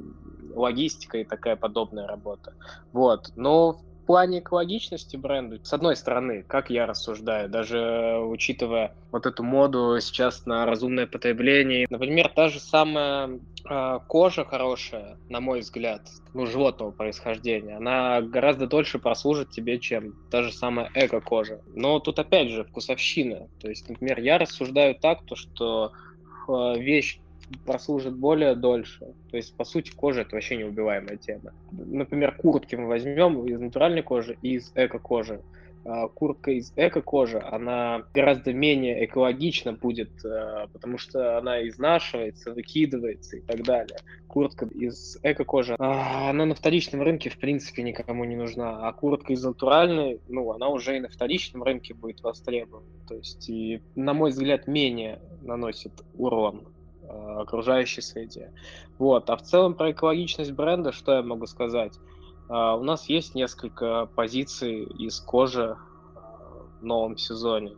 логистика 0.55 1.17
и 1.17 1.25
такая 1.25 1.57
подобная 1.57 2.07
работа. 2.07 2.53
Вот. 2.93 3.33
Но 3.37 3.81
плане 4.07 4.39
экологичности 4.39 5.17
бренда, 5.17 5.59
с 5.63 5.73
одной 5.73 5.97
стороны, 5.97 6.43
как 6.43 6.71
я 6.71 6.87
рассуждаю, 6.87 7.49
даже 7.49 8.19
учитывая 8.25 8.95
вот 9.13 9.27
эту 9.27 9.43
моду 9.43 9.99
сейчас 10.01 10.47
на 10.47 10.65
разумное 10.65 11.07
потребление, 11.07 11.87
например, 11.91 12.29
та 12.29 12.49
же 12.49 12.61
самая 12.61 13.41
э, 13.69 13.99
кожа 14.07 14.45
хорошая, 14.45 15.19
на 15.29 15.41
мой 15.41 15.61
взгляд, 15.61 16.03
ну, 16.35 16.47
животного 16.47 16.93
происхождения, 16.93 17.77
она 17.77 18.21
гораздо 18.23 18.67
дольше 18.67 18.99
прослужит 18.99 19.51
тебе, 19.51 19.79
чем 19.79 20.15
та 20.31 20.43
же 20.43 20.53
самая 20.53 20.91
эко-кожа. 20.95 21.61
Но 21.75 21.99
тут 21.99 22.19
опять 22.19 22.49
же 22.49 22.65
вкусовщина. 22.65 23.49
То 23.61 23.69
есть, 23.69 23.89
например, 23.89 24.21
я 24.21 24.39
рассуждаю 24.39 24.95
так, 24.95 25.25
то, 25.27 25.35
что 25.35 25.93
э, 26.49 26.79
вещь 26.79 27.21
прослужит 27.65 28.15
более 28.17 28.55
дольше. 28.55 29.07
То 29.31 29.37
есть, 29.37 29.55
по 29.57 29.65
сути, 29.65 29.91
кожа 29.91 30.23
это 30.23 30.35
вообще 30.35 30.57
неубиваемая 30.57 31.17
тема. 31.17 31.53
Например, 31.71 32.33
куртки 32.33 32.75
мы 32.75 32.89
возьмем 32.89 33.45
из 33.47 33.61
натуральной 33.61 34.03
кожи 34.03 34.37
и 34.43 34.55
из 34.55 34.73
эко-кожи. 34.75 35.41
а, 35.89 36.09
куртка 36.09 36.51
из 36.51 36.73
эко-кожи, 36.75 37.41
она 37.41 38.03
гораздо 38.13 38.53
менее 38.53 39.05
экологична 39.05 39.73
будет, 39.73 40.11
а, 40.25 40.67
потому 40.73 40.99
что 40.99 41.39
она 41.39 41.65
изнашивается, 41.69 42.53
выкидывается 42.53 43.37
и 43.37 43.41
так 43.41 43.63
далее. 43.63 43.99
Куртка 44.27 44.67
из 44.67 45.17
эко-кожи, 45.23 45.77
а, 45.79 46.31
она 46.31 46.45
на 46.45 46.57
вторичном 46.57 47.03
рынке, 47.03 47.31
в 47.31 47.39
принципе, 47.39 47.85
никому 47.85 48.25
не 48.25 48.35
нужна, 48.35 48.89
а 48.89 48.93
куртка 48.93 49.33
из 49.33 49.45
натуральной, 49.45 50.21
ну, 50.27 50.51
она 50.51 50.69
уже 50.71 50.97
и 50.97 51.01
на 51.01 51.09
вторичном 51.09 51.63
рынке 51.63 51.95
будет 51.95 52.21
востребована. 52.21 52.87
То 53.07 53.15
есть, 53.15 53.49
и, 53.49 53.81
на 53.95 54.13
мой 54.13 54.31
взгляд, 54.31 54.67
менее 54.67 55.21
наносит 55.43 55.93
урон 56.19 56.67
окружающей 57.09 58.01
среде. 58.01 58.53
Вот. 58.99 59.29
А 59.31 59.37
в 59.37 59.43
целом 59.43 59.75
про 59.75 59.93
экологичность 59.93 60.53
бренда, 60.53 60.93
что 60.93 61.15
я 61.15 61.23
могу 61.23 61.47
сказать? 61.47 61.93
Uh, 62.49 62.79
у 62.79 62.85
нас 62.85 63.09
есть 63.09 63.35
несколько 63.35 64.07
позиций 64.15 64.85
из 64.85 65.19
кожи 65.19 65.77
uh, 65.77 66.81
в 66.81 66.85
новом 66.85 67.17
сезоне. 67.17 67.73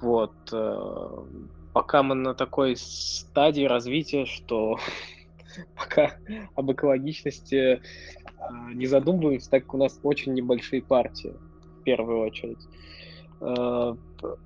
Вот. 0.00 0.32
Uh, 0.52 1.26
пока 1.72 2.04
мы 2.04 2.14
на 2.14 2.34
такой 2.34 2.76
стадии 2.76 3.64
развития, 3.64 4.26
что 4.26 4.78
пока 5.76 6.12
об 6.54 6.70
экологичности 6.70 7.82
не 8.74 8.86
задумываемся, 8.86 9.50
так 9.50 9.64
как 9.64 9.74
у 9.74 9.78
нас 9.78 9.98
очень 10.02 10.34
небольшие 10.34 10.82
партии, 10.82 11.34
в 11.80 11.82
первую 11.82 12.20
очередь. 12.20 12.58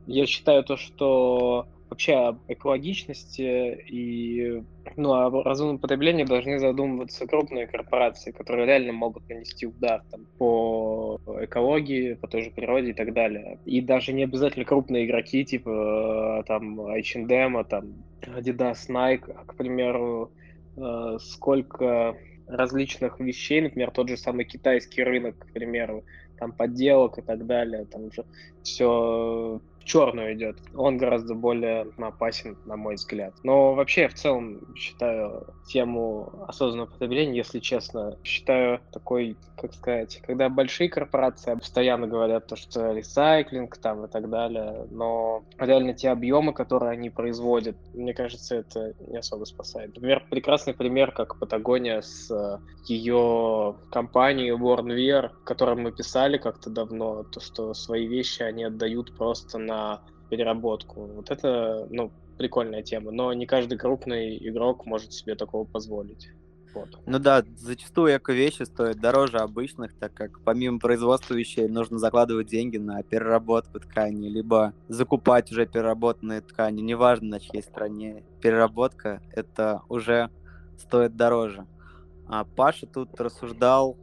Я 0.06 0.26
считаю 0.26 0.64
то, 0.64 0.76
что 0.76 1.66
вообще 1.90 2.14
об 2.14 2.40
экологичности 2.48 3.74
и 3.88 4.62
ну, 4.96 5.12
о 5.12 5.42
разумном 5.42 5.78
потреблении 5.78 6.24
должны 6.24 6.58
задумываться 6.58 7.26
крупные 7.26 7.66
корпорации, 7.66 8.30
которые 8.30 8.66
реально 8.66 8.92
могут 8.92 9.28
нанести 9.28 9.66
удар 9.66 10.02
там, 10.10 10.26
по 10.38 11.20
экологии, 11.40 12.14
по 12.14 12.28
той 12.28 12.42
же 12.42 12.50
природе 12.50 12.90
и 12.90 12.94
так 12.94 13.12
далее. 13.12 13.58
И 13.64 13.80
даже 13.80 14.12
не 14.12 14.24
обязательно 14.24 14.64
крупные 14.64 15.06
игроки, 15.06 15.44
типа 15.44 16.44
там 16.46 16.80
H&M, 16.80 17.64
там 17.64 18.04
Adidas, 18.22 18.88
Nike, 18.88 19.32
а, 19.34 19.44
к 19.44 19.56
примеру, 19.56 20.32
э, 20.76 21.18
сколько 21.20 22.16
различных 22.46 23.20
вещей, 23.20 23.60
например, 23.60 23.90
тот 23.90 24.08
же 24.08 24.16
самый 24.16 24.44
китайский 24.44 25.02
рынок, 25.02 25.38
к 25.38 25.52
примеру, 25.52 26.04
там 26.38 26.52
подделок 26.52 27.18
и 27.18 27.22
так 27.22 27.46
далее, 27.46 27.84
там 27.86 28.06
уже 28.06 28.24
все 28.62 29.60
черную 29.88 30.34
идет. 30.34 30.58
Он 30.74 30.98
гораздо 30.98 31.34
более 31.34 31.86
опасен, 31.96 32.56
на 32.66 32.76
мой 32.76 32.94
взгляд. 32.94 33.34
Но 33.42 33.74
вообще, 33.74 34.08
в 34.08 34.14
целом, 34.14 34.74
считаю 34.76 35.46
тему 35.66 36.44
осознанного 36.46 36.90
потребления, 36.90 37.38
если 37.38 37.58
честно, 37.58 38.16
считаю 38.22 38.80
такой, 38.92 39.36
как 39.56 39.72
сказать, 39.74 40.20
когда 40.26 40.48
большие 40.48 40.88
корпорации 40.88 41.54
постоянно 41.54 42.06
говорят 42.06 42.46
то, 42.46 42.56
что 42.56 42.92
ресайклинг 42.92 43.76
там 43.78 44.04
и 44.04 44.08
так 44.08 44.28
далее, 44.28 44.86
но 44.90 45.42
реально 45.58 45.94
те 45.94 46.10
объемы, 46.10 46.52
которые 46.52 46.92
они 46.92 47.10
производят, 47.10 47.76
мне 47.94 48.14
кажется, 48.14 48.56
это 48.56 48.94
не 49.08 49.18
особо 49.18 49.44
спасает. 49.44 49.94
Например, 49.94 50.24
прекрасный 50.28 50.74
пример, 50.74 51.12
как 51.12 51.38
Патагония 51.38 52.02
с 52.02 52.30
э, 52.30 52.58
ее 52.86 53.76
компанией 53.90 54.50
Born 54.50 54.88
Wear, 54.88 55.30
которой 55.44 55.76
мы 55.76 55.92
писали 56.28 56.38
как-то 56.38 56.70
давно, 56.70 57.24
то, 57.24 57.40
что 57.40 57.74
свои 57.74 58.06
вещи 58.06 58.42
они 58.42 58.64
отдают 58.64 59.16
просто 59.16 59.58
на 59.58 60.02
переработку. 60.30 61.06
Вот 61.06 61.30
это, 61.30 61.86
ну, 61.90 62.12
прикольная 62.36 62.82
тема, 62.82 63.10
но 63.10 63.32
не 63.32 63.46
каждый 63.46 63.78
крупный 63.78 64.36
игрок 64.48 64.86
может 64.86 65.12
себе 65.12 65.34
такого 65.34 65.64
позволить. 65.64 66.30
Вот. 66.74 66.88
Ну 67.06 67.18
да, 67.18 67.42
зачастую 67.56 68.14
эко-вещи 68.14 68.64
стоят 68.64 69.00
дороже 69.00 69.38
обычных, 69.38 69.98
так 69.98 70.12
как 70.12 70.40
помимо 70.44 70.78
производства 70.78 71.34
вещей 71.34 71.66
нужно 71.66 71.98
закладывать 71.98 72.48
деньги 72.48 72.76
на 72.76 73.02
переработку 73.02 73.80
ткани, 73.80 74.28
либо 74.28 74.74
закупать 74.88 75.50
уже 75.50 75.66
переработанные 75.66 76.42
ткани, 76.42 76.82
неважно 76.82 77.28
на 77.28 77.40
чьей 77.40 77.62
стране. 77.62 78.22
Переработка 78.42 79.22
это 79.32 79.80
уже 79.88 80.28
стоит 80.78 81.16
дороже. 81.16 81.66
А 82.26 82.44
Паша 82.44 82.86
тут 82.86 83.18
рассуждал 83.18 83.96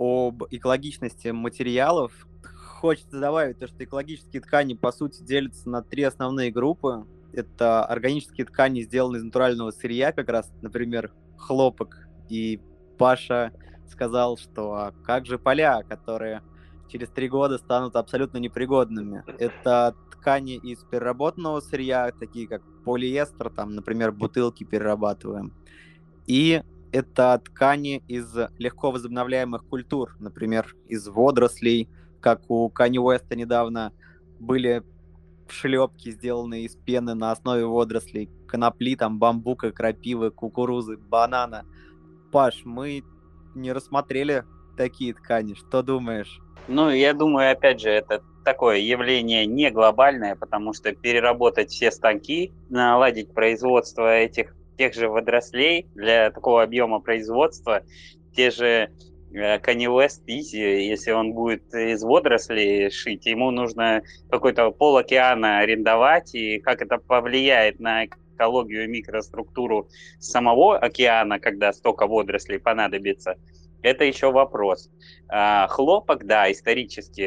об 0.00 0.44
экологичности 0.50 1.28
материалов, 1.28 2.26
хочется 2.80 3.20
добавить 3.20 3.58
то, 3.58 3.66
что 3.66 3.84
экологические 3.84 4.40
ткани, 4.40 4.72
по 4.72 4.92
сути, 4.92 5.22
делятся 5.22 5.68
на 5.68 5.82
три 5.82 6.04
основные 6.04 6.50
группы. 6.50 7.04
Это 7.34 7.84
органические 7.84 8.46
ткани, 8.46 8.80
сделанные 8.80 9.20
из 9.20 9.24
натурального 9.24 9.70
сырья, 9.72 10.12
как 10.12 10.30
раз, 10.30 10.50
например, 10.62 11.12
хлопок. 11.36 12.08
И 12.30 12.62
Паша 12.96 13.52
сказал, 13.90 14.38
что 14.38 14.72
а 14.72 14.92
как 15.04 15.26
же 15.26 15.38
поля, 15.38 15.82
которые 15.82 16.42
через 16.88 17.10
три 17.10 17.28
года 17.28 17.58
станут 17.58 17.94
абсолютно 17.94 18.38
непригодными. 18.38 19.22
Это 19.38 19.94
ткани 20.12 20.54
из 20.54 20.78
переработанного 20.84 21.60
сырья, 21.60 22.10
такие 22.18 22.48
как 22.48 22.62
полиэстер, 22.84 23.50
там, 23.50 23.74
например, 23.74 24.12
бутылки 24.12 24.64
перерабатываем. 24.64 25.52
И 26.26 26.62
это 26.92 27.40
ткани 27.44 28.02
из 28.08 28.34
легко 28.58 28.90
возобновляемых 28.90 29.64
культур, 29.66 30.16
например, 30.18 30.74
из 30.86 31.06
водорослей, 31.08 31.88
как 32.20 32.50
у 32.50 32.68
Кани 32.68 32.98
Уэста 32.98 33.36
недавно 33.36 33.92
были 34.38 34.82
шлепки, 35.48 36.10
сделанные 36.10 36.64
из 36.64 36.76
пены 36.76 37.14
на 37.14 37.32
основе 37.32 37.64
водорослей, 37.64 38.30
конопли, 38.46 38.96
там, 38.96 39.18
бамбука, 39.18 39.72
крапивы, 39.72 40.30
кукурузы, 40.30 40.96
банана. 40.96 41.64
Паш, 42.32 42.62
мы 42.64 43.02
не 43.54 43.72
рассмотрели 43.72 44.44
такие 44.76 45.14
ткани. 45.14 45.54
Что 45.54 45.82
думаешь? 45.82 46.40
Ну, 46.68 46.90
я 46.90 47.14
думаю, 47.14 47.52
опять 47.52 47.80
же, 47.80 47.90
это 47.90 48.22
такое 48.44 48.78
явление 48.78 49.46
не 49.46 49.70
глобальное, 49.70 50.36
потому 50.36 50.72
что 50.72 50.92
переработать 50.92 51.70
все 51.70 51.90
станки, 51.90 52.52
наладить 52.68 53.34
производство 53.34 54.16
этих 54.16 54.54
тех 54.76 54.94
же 54.94 55.08
водорослей 55.08 55.86
для 55.94 56.30
такого 56.30 56.62
объема 56.62 57.00
производства, 57.00 57.82
те 58.34 58.50
же 58.50 58.90
Kanye 59.32 59.86
West 59.86 60.22
Easy, 60.26 60.80
если 60.80 61.12
он 61.12 61.32
будет 61.32 61.72
из 61.72 62.02
водорослей 62.02 62.90
шить, 62.90 63.26
ему 63.26 63.50
нужно 63.50 64.02
какой-то 64.28 64.70
пол 64.70 64.96
океана 64.96 65.58
арендовать, 65.58 66.34
и 66.34 66.58
как 66.58 66.82
это 66.82 66.98
повлияет 66.98 67.78
на 67.78 68.06
экологию 68.06 68.84
и 68.84 68.88
микроструктуру 68.88 69.88
самого 70.18 70.78
океана, 70.78 71.38
когда 71.38 71.72
столько 71.72 72.06
водорослей 72.06 72.58
понадобится, 72.58 73.36
это 73.82 74.04
еще 74.04 74.30
вопрос. 74.30 74.90
А, 75.28 75.66
хлопок, 75.68 76.26
да, 76.26 76.50
исторически, 76.50 77.20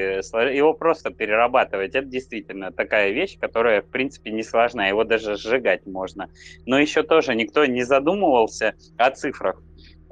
его 0.55 0.73
просто 0.73 1.09
перерабатывать, 1.11 1.95
это 1.95 2.07
действительно 2.07 2.71
такая 2.71 3.11
вещь, 3.11 3.37
которая, 3.39 3.81
в 3.81 3.89
принципе, 3.89 4.31
не 4.31 4.43
сложна, 4.43 4.87
его 4.87 5.03
даже 5.03 5.37
сжигать 5.37 5.85
можно. 5.85 6.29
Но 6.65 6.79
еще 6.79 7.03
тоже 7.03 7.35
никто 7.35 7.65
не 7.65 7.83
задумывался 7.83 8.75
о 8.97 9.11
цифрах. 9.11 9.61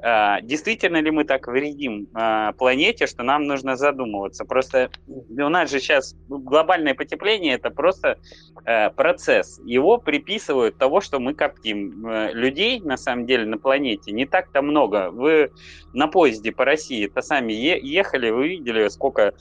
А, 0.04 0.40
действительно 0.40 1.00
ли 1.00 1.10
мы 1.12 1.24
так 1.24 1.46
вредим 1.46 2.08
а, 2.12 2.52
планете, 2.52 3.06
что 3.06 3.22
нам 3.22 3.44
нужно 3.44 3.76
задумываться? 3.76 4.44
Просто 4.44 4.90
у 5.06 5.48
нас 5.48 5.70
же 5.70 5.78
сейчас 5.78 6.16
глобальное 6.28 6.94
потепление 6.94 7.54
это 7.54 7.70
просто 7.70 8.18
э, 8.64 8.90
процесс. 8.90 9.60
Его 9.64 9.98
приписывают 9.98 10.76
того, 10.76 11.00
что 11.00 11.20
мы 11.20 11.34
коптим. 11.34 12.06
Людей 12.32 12.80
на 12.80 12.96
самом 12.96 13.26
деле 13.26 13.46
на 13.46 13.58
планете 13.58 14.12
не 14.12 14.26
так-то 14.26 14.62
много. 14.62 15.10
Вы 15.10 15.52
на 15.92 16.08
поезде 16.08 16.50
по 16.52 16.64
России-то 16.64 17.22
сами 17.22 17.52
ехали, 17.52 18.30
вы 18.30 18.48
видели, 18.48 18.88
сколько 18.88 19.34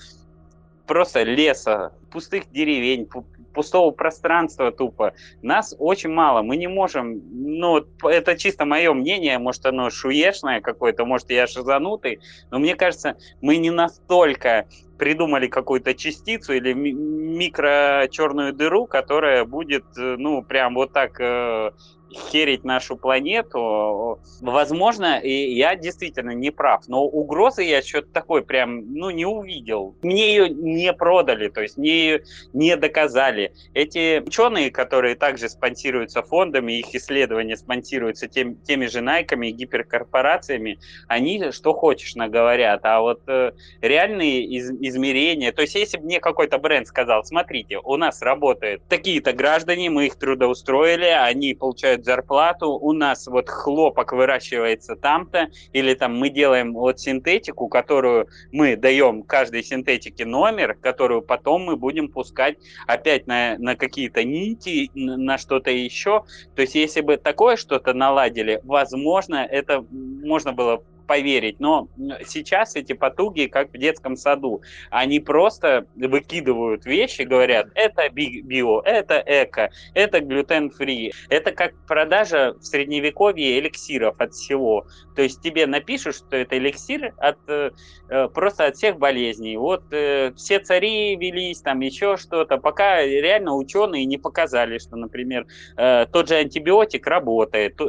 просто 0.86 1.24
леса, 1.24 1.94
пустых 2.12 2.52
деревень, 2.52 3.08
пустого 3.54 3.92
пространства 3.92 4.72
тупо. 4.72 5.14
Нас 5.42 5.76
очень 5.78 6.10
мало, 6.10 6.42
мы 6.42 6.58
не 6.58 6.68
можем, 6.68 7.22
ну, 7.32 7.86
это 8.04 8.38
чисто 8.38 8.66
мое 8.66 8.94
мнение, 8.94 9.38
может, 9.40 9.66
оно 9.66 9.90
шуешное 9.90 10.62
какое-то, 10.62 11.06
может, 11.06 11.30
я 11.30 11.48
шизанутый, 11.48 12.20
но 12.50 12.60
мне 12.60 12.76
кажется, 12.76 13.18
мы 13.42 13.58
не 13.58 13.72
настолько 13.72 14.68
придумали 14.98 15.48
какую-то 15.48 15.96
частицу 15.96 16.54
или 16.54 16.74
микро 16.74 18.08
черную 18.12 18.54
дыру, 18.54 18.86
которая 18.86 19.46
будет, 19.46 19.86
э, 19.98 20.16
ну, 20.18 20.44
прям 20.44 20.76
вот 20.76 20.94
так 20.94 21.20
э, 21.20 21.72
херить 22.14 22.64
нашу 22.64 22.96
планету, 22.96 24.20
возможно, 24.42 25.20
и 25.20 25.54
я 25.54 25.76
действительно 25.76 26.32
не 26.32 26.52
прав, 26.52 26.88
но 26.88 27.04
угрозы 27.04 27.64
я 27.64 27.82
что-то 27.82 28.12
такое 28.12 28.42
прям, 28.42 28.94
ну, 28.94 29.10
не 29.10 29.26
увидел. 29.26 29.96
Мне 30.02 30.30
ее 30.30 30.50
не 30.50 30.94
продали, 30.94 31.50
то 31.50 31.62
есть 31.62 31.78
не, 31.78 32.22
не 32.54 32.76
доказали. 32.76 33.54
Эти 33.74 34.20
ученые, 34.20 34.72
которые 34.72 35.16
также 35.16 35.50
спонсируются 35.50 36.22
фондами, 36.22 36.80
их 36.80 36.94
исследования 36.94 37.58
спонсируются 37.58 38.28
тем, 38.28 38.56
теми 38.56 38.86
же 38.88 39.02
Найками 39.02 39.48
и 39.48 39.52
гиперкорпорациями, 39.52 40.80
они 41.08 41.52
что 41.52 41.74
хочешь 41.74 42.16
наговорят, 42.16 42.82
а 42.84 43.02
вот 43.02 43.22
э, 43.28 43.54
реальные 43.82 44.44
из, 44.44 44.70
измерения, 44.70 45.52
то 45.52 45.62
есть 45.62 45.76
если 45.76 45.98
бы 45.98 46.06
мне 46.06 46.20
какой-то 46.20 46.58
бренд 46.58 46.88
сказал, 46.88 47.24
смотрите, 47.24 47.80
у 47.80 47.98
нас 47.98 48.22
работают 48.22 48.84
такие-то 48.88 49.34
граждане, 49.34 49.90
мы 49.90 50.08
их 50.08 50.16
трудоустроили, 50.16 51.06
они 51.06 51.54
получают 51.54 52.01
дают 52.02 52.06
зарплату, 52.06 52.72
у 52.72 52.94
нас 52.94 53.28
вот 53.28 53.50
хлопок 53.50 54.12
выращивается 54.12 54.96
там-то, 54.96 55.50
или 55.74 55.94
там 55.94 56.18
мы 56.18 56.30
делаем 56.30 56.74
вот 56.74 57.00
синтетику, 57.00 57.68
которую 57.68 58.28
мы 58.52 58.76
даем 58.76 59.24
каждой 59.24 59.64
синтетике 59.64 60.26
номер, 60.26 60.76
которую 60.76 61.22
потом 61.22 61.64
мы 61.64 61.76
будем 61.76 62.10
пускать 62.10 62.58
опять 62.88 63.28
на, 63.28 63.58
на 63.58 63.76
какие-то 63.76 64.24
нити, 64.24 64.90
на 64.94 65.38
что-то 65.38 65.72
еще. 65.72 66.24
То 66.56 66.62
есть 66.62 66.76
если 66.76 67.02
бы 67.02 67.18
такое 67.18 67.56
что-то 67.56 67.94
наладили, 67.94 68.60
возможно, 68.64 69.36
это 69.36 69.86
можно 69.92 70.54
было 70.54 70.84
поверить, 71.12 71.60
но 71.60 71.90
сейчас 72.26 72.78
эти 72.78 72.94
потуги 72.94 73.48
как 73.48 73.74
в 73.74 73.78
детском 73.78 74.16
саду. 74.16 74.62
Они 74.92 75.20
просто 75.20 75.86
выкидывают 75.98 76.86
вещи, 76.86 77.24
говорят, 77.24 77.68
это 77.76 78.08
био, 78.10 78.80
это 78.86 79.22
эко, 79.28 79.72
это 79.94 80.22
глютен-фри. 80.22 81.12
Это 81.28 81.52
как 81.52 81.74
продажа 81.86 82.54
в 82.58 82.64
средневековье 82.64 83.60
эликсиров 83.60 84.16
от 84.20 84.32
всего. 84.34 84.86
То 85.18 85.24
есть 85.24 85.42
тебе 85.42 85.68
напишут, 85.68 86.16
что 86.16 86.38
это 86.38 86.58
эликсир 86.58 87.14
от, 87.18 87.38
э, 87.50 87.72
э, 88.08 88.28
просто 88.30 88.68
от 88.68 88.78
всех 88.78 88.98
болезней. 88.98 89.58
Вот 89.58 89.84
э, 89.92 90.32
все 90.38 90.60
цари 90.60 91.18
велись, 91.18 91.60
там 91.60 91.82
еще 91.82 92.16
что-то, 92.16 92.58
пока 92.58 93.02
реально 93.02 93.58
ученые 93.58 94.06
не 94.06 94.18
показали, 94.18 94.78
что, 94.78 94.96
например, 94.96 95.46
тот 95.76 96.30
же 96.30 96.36
антибиотик 96.36 97.06
работает 97.06 97.82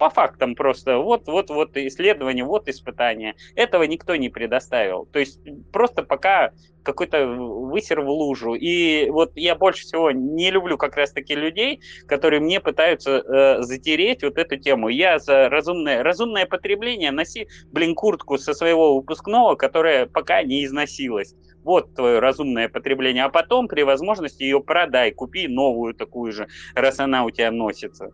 по 0.00 0.08
фактам 0.08 0.54
просто. 0.54 0.96
Вот, 0.96 1.28
вот, 1.28 1.50
вот 1.50 1.76
исследование, 1.76 2.42
вот 2.42 2.68
испытание. 2.68 3.34
Этого 3.54 3.82
никто 3.82 4.16
не 4.16 4.30
предоставил. 4.30 5.04
То 5.12 5.18
есть 5.18 5.38
просто 5.72 6.02
пока 6.02 6.52
какой-то 6.82 7.26
высер 7.26 8.00
в 8.00 8.08
лужу. 8.08 8.54
И 8.54 9.10
вот 9.10 9.32
я 9.36 9.54
больше 9.54 9.82
всего 9.82 10.10
не 10.10 10.50
люблю 10.50 10.78
как 10.78 10.96
раз-таки 10.96 11.34
людей, 11.34 11.82
которые 12.06 12.40
мне 12.40 12.60
пытаются 12.60 13.18
э, 13.18 13.62
затереть 13.62 14.22
вот 14.22 14.38
эту 14.38 14.56
тему. 14.56 14.88
Я 14.88 15.18
за 15.18 15.50
разумное, 15.50 16.02
разумное 16.02 16.46
потребление. 16.46 17.10
Носи, 17.10 17.46
блин, 17.70 17.94
куртку 17.94 18.38
со 18.38 18.54
своего 18.54 18.96
выпускного, 18.96 19.54
которая 19.54 20.06
пока 20.06 20.42
не 20.42 20.64
износилась. 20.64 21.34
Вот 21.62 21.94
твое 21.94 22.20
разумное 22.20 22.70
потребление. 22.70 23.24
А 23.24 23.28
потом, 23.28 23.68
при 23.68 23.82
возможности, 23.82 24.44
ее 24.44 24.60
продай, 24.60 25.10
купи 25.12 25.46
новую 25.46 25.92
такую 25.92 26.32
же, 26.32 26.48
раз 26.74 27.00
она 27.00 27.26
у 27.26 27.30
тебя 27.30 27.50
носится. 27.50 28.12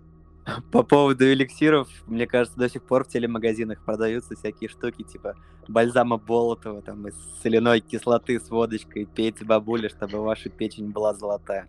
По 0.71 0.83
поводу 0.85 1.25
эликсиров, 1.25 1.89
мне 2.07 2.27
кажется, 2.27 2.59
до 2.59 2.69
сих 2.69 2.83
пор 2.85 3.05
в 3.05 3.09
телемагазинах 3.09 3.85
продаются 3.85 4.37
всякие 4.37 4.71
штуки, 4.71 5.03
типа 5.03 5.35
бальзама 5.67 6.19
Болотова, 6.19 6.83
там, 6.83 7.09
из 7.09 7.15
соляной 7.43 7.81
кислоты 7.81 8.39
с 8.39 8.49
водочкой, 8.49 9.07
пейте 9.07 9.45
бабуля, 9.45 9.89
чтобы 9.89 10.19
ваша 10.19 10.49
печень 10.49 10.91
была 10.91 11.15
золотая. 11.15 11.69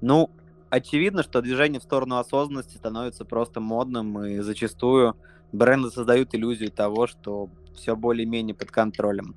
Ну, 0.00 0.30
очевидно, 0.70 1.22
что 1.22 1.42
движение 1.42 1.80
в 1.80 1.84
сторону 1.84 2.16
осознанности 2.16 2.76
становится 2.76 3.26
просто 3.26 3.60
модным, 3.60 4.24
и 4.24 4.38
зачастую 4.38 5.16
бренды 5.52 5.90
создают 5.90 6.34
иллюзию 6.34 6.70
того, 6.70 7.06
что 7.06 7.50
все 7.74 7.94
более-менее 7.94 8.54
под 8.54 8.70
контролем. 8.70 9.36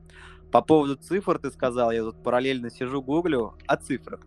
По 0.52 0.62
поводу 0.62 0.96
цифр 0.96 1.40
ты 1.40 1.52
сказал, 1.52 1.92
я 1.92 2.04
тут 2.04 2.24
параллельно 2.24 2.70
сижу, 2.70 3.02
гуглю 3.02 3.56
о 3.68 3.76
цифрах. 3.76 4.22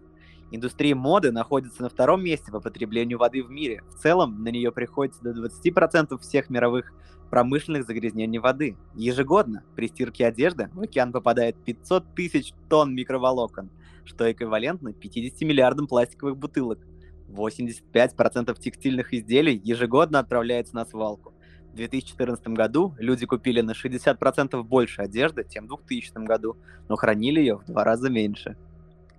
Индустрия 0.53 0.97
моды 0.97 1.31
находится 1.31 1.83
на 1.83 1.89
втором 1.89 2.25
месте 2.25 2.51
по 2.51 2.61
потреблению 2.61 3.19
воды 3.19 3.43
в 3.43 3.51
мире. 3.51 3.83
В 3.89 4.01
целом 4.01 4.43
на 4.43 4.49
нее 4.49 4.73
приходится 4.73 5.23
до 5.23 5.31
20% 5.31 6.19
всех 6.19 6.51
мировых 6.51 6.93
промышленных 7.31 7.87
загрязнений 7.87 8.39
воды. 8.39 8.77
Ежегодно 8.97 9.63
при 9.77 9.87
стирке 9.87 10.27
одежды 10.27 10.69
в 10.75 10.81
океан 10.81 11.13
попадает 11.13 11.57
500 11.65 12.15
тысяч 12.17 12.53
тонн 12.69 12.95
микроволокон, 12.95 13.71
что 14.05 14.31
эквивалентно 14.31 14.93
50 14.93 15.41
миллиардам 15.43 15.87
пластиковых 15.87 16.37
бутылок. 16.37 16.81
85% 17.29 18.59
текстильных 18.59 19.15
изделий 19.15 19.61
ежегодно 19.63 20.19
отправляется 20.19 20.75
на 20.75 20.85
свалку. 20.85 21.33
В 21.73 21.77
2014 21.77 22.49
году 22.49 22.97
люди 22.99 23.25
купили 23.27 23.61
на 23.61 23.71
60% 23.71 24.61
больше 24.65 25.03
одежды, 25.03 25.47
чем 25.49 25.67
в 25.67 25.69
2000 25.69 26.27
году, 26.27 26.57
но 26.89 26.97
хранили 26.97 27.39
ее 27.39 27.59
в 27.59 27.65
два 27.67 27.85
раза 27.85 28.11
меньше. 28.11 28.57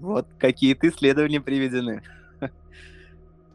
Вот 0.01 0.27
какие-то 0.39 0.89
исследования 0.89 1.39
приведены. 1.41 2.01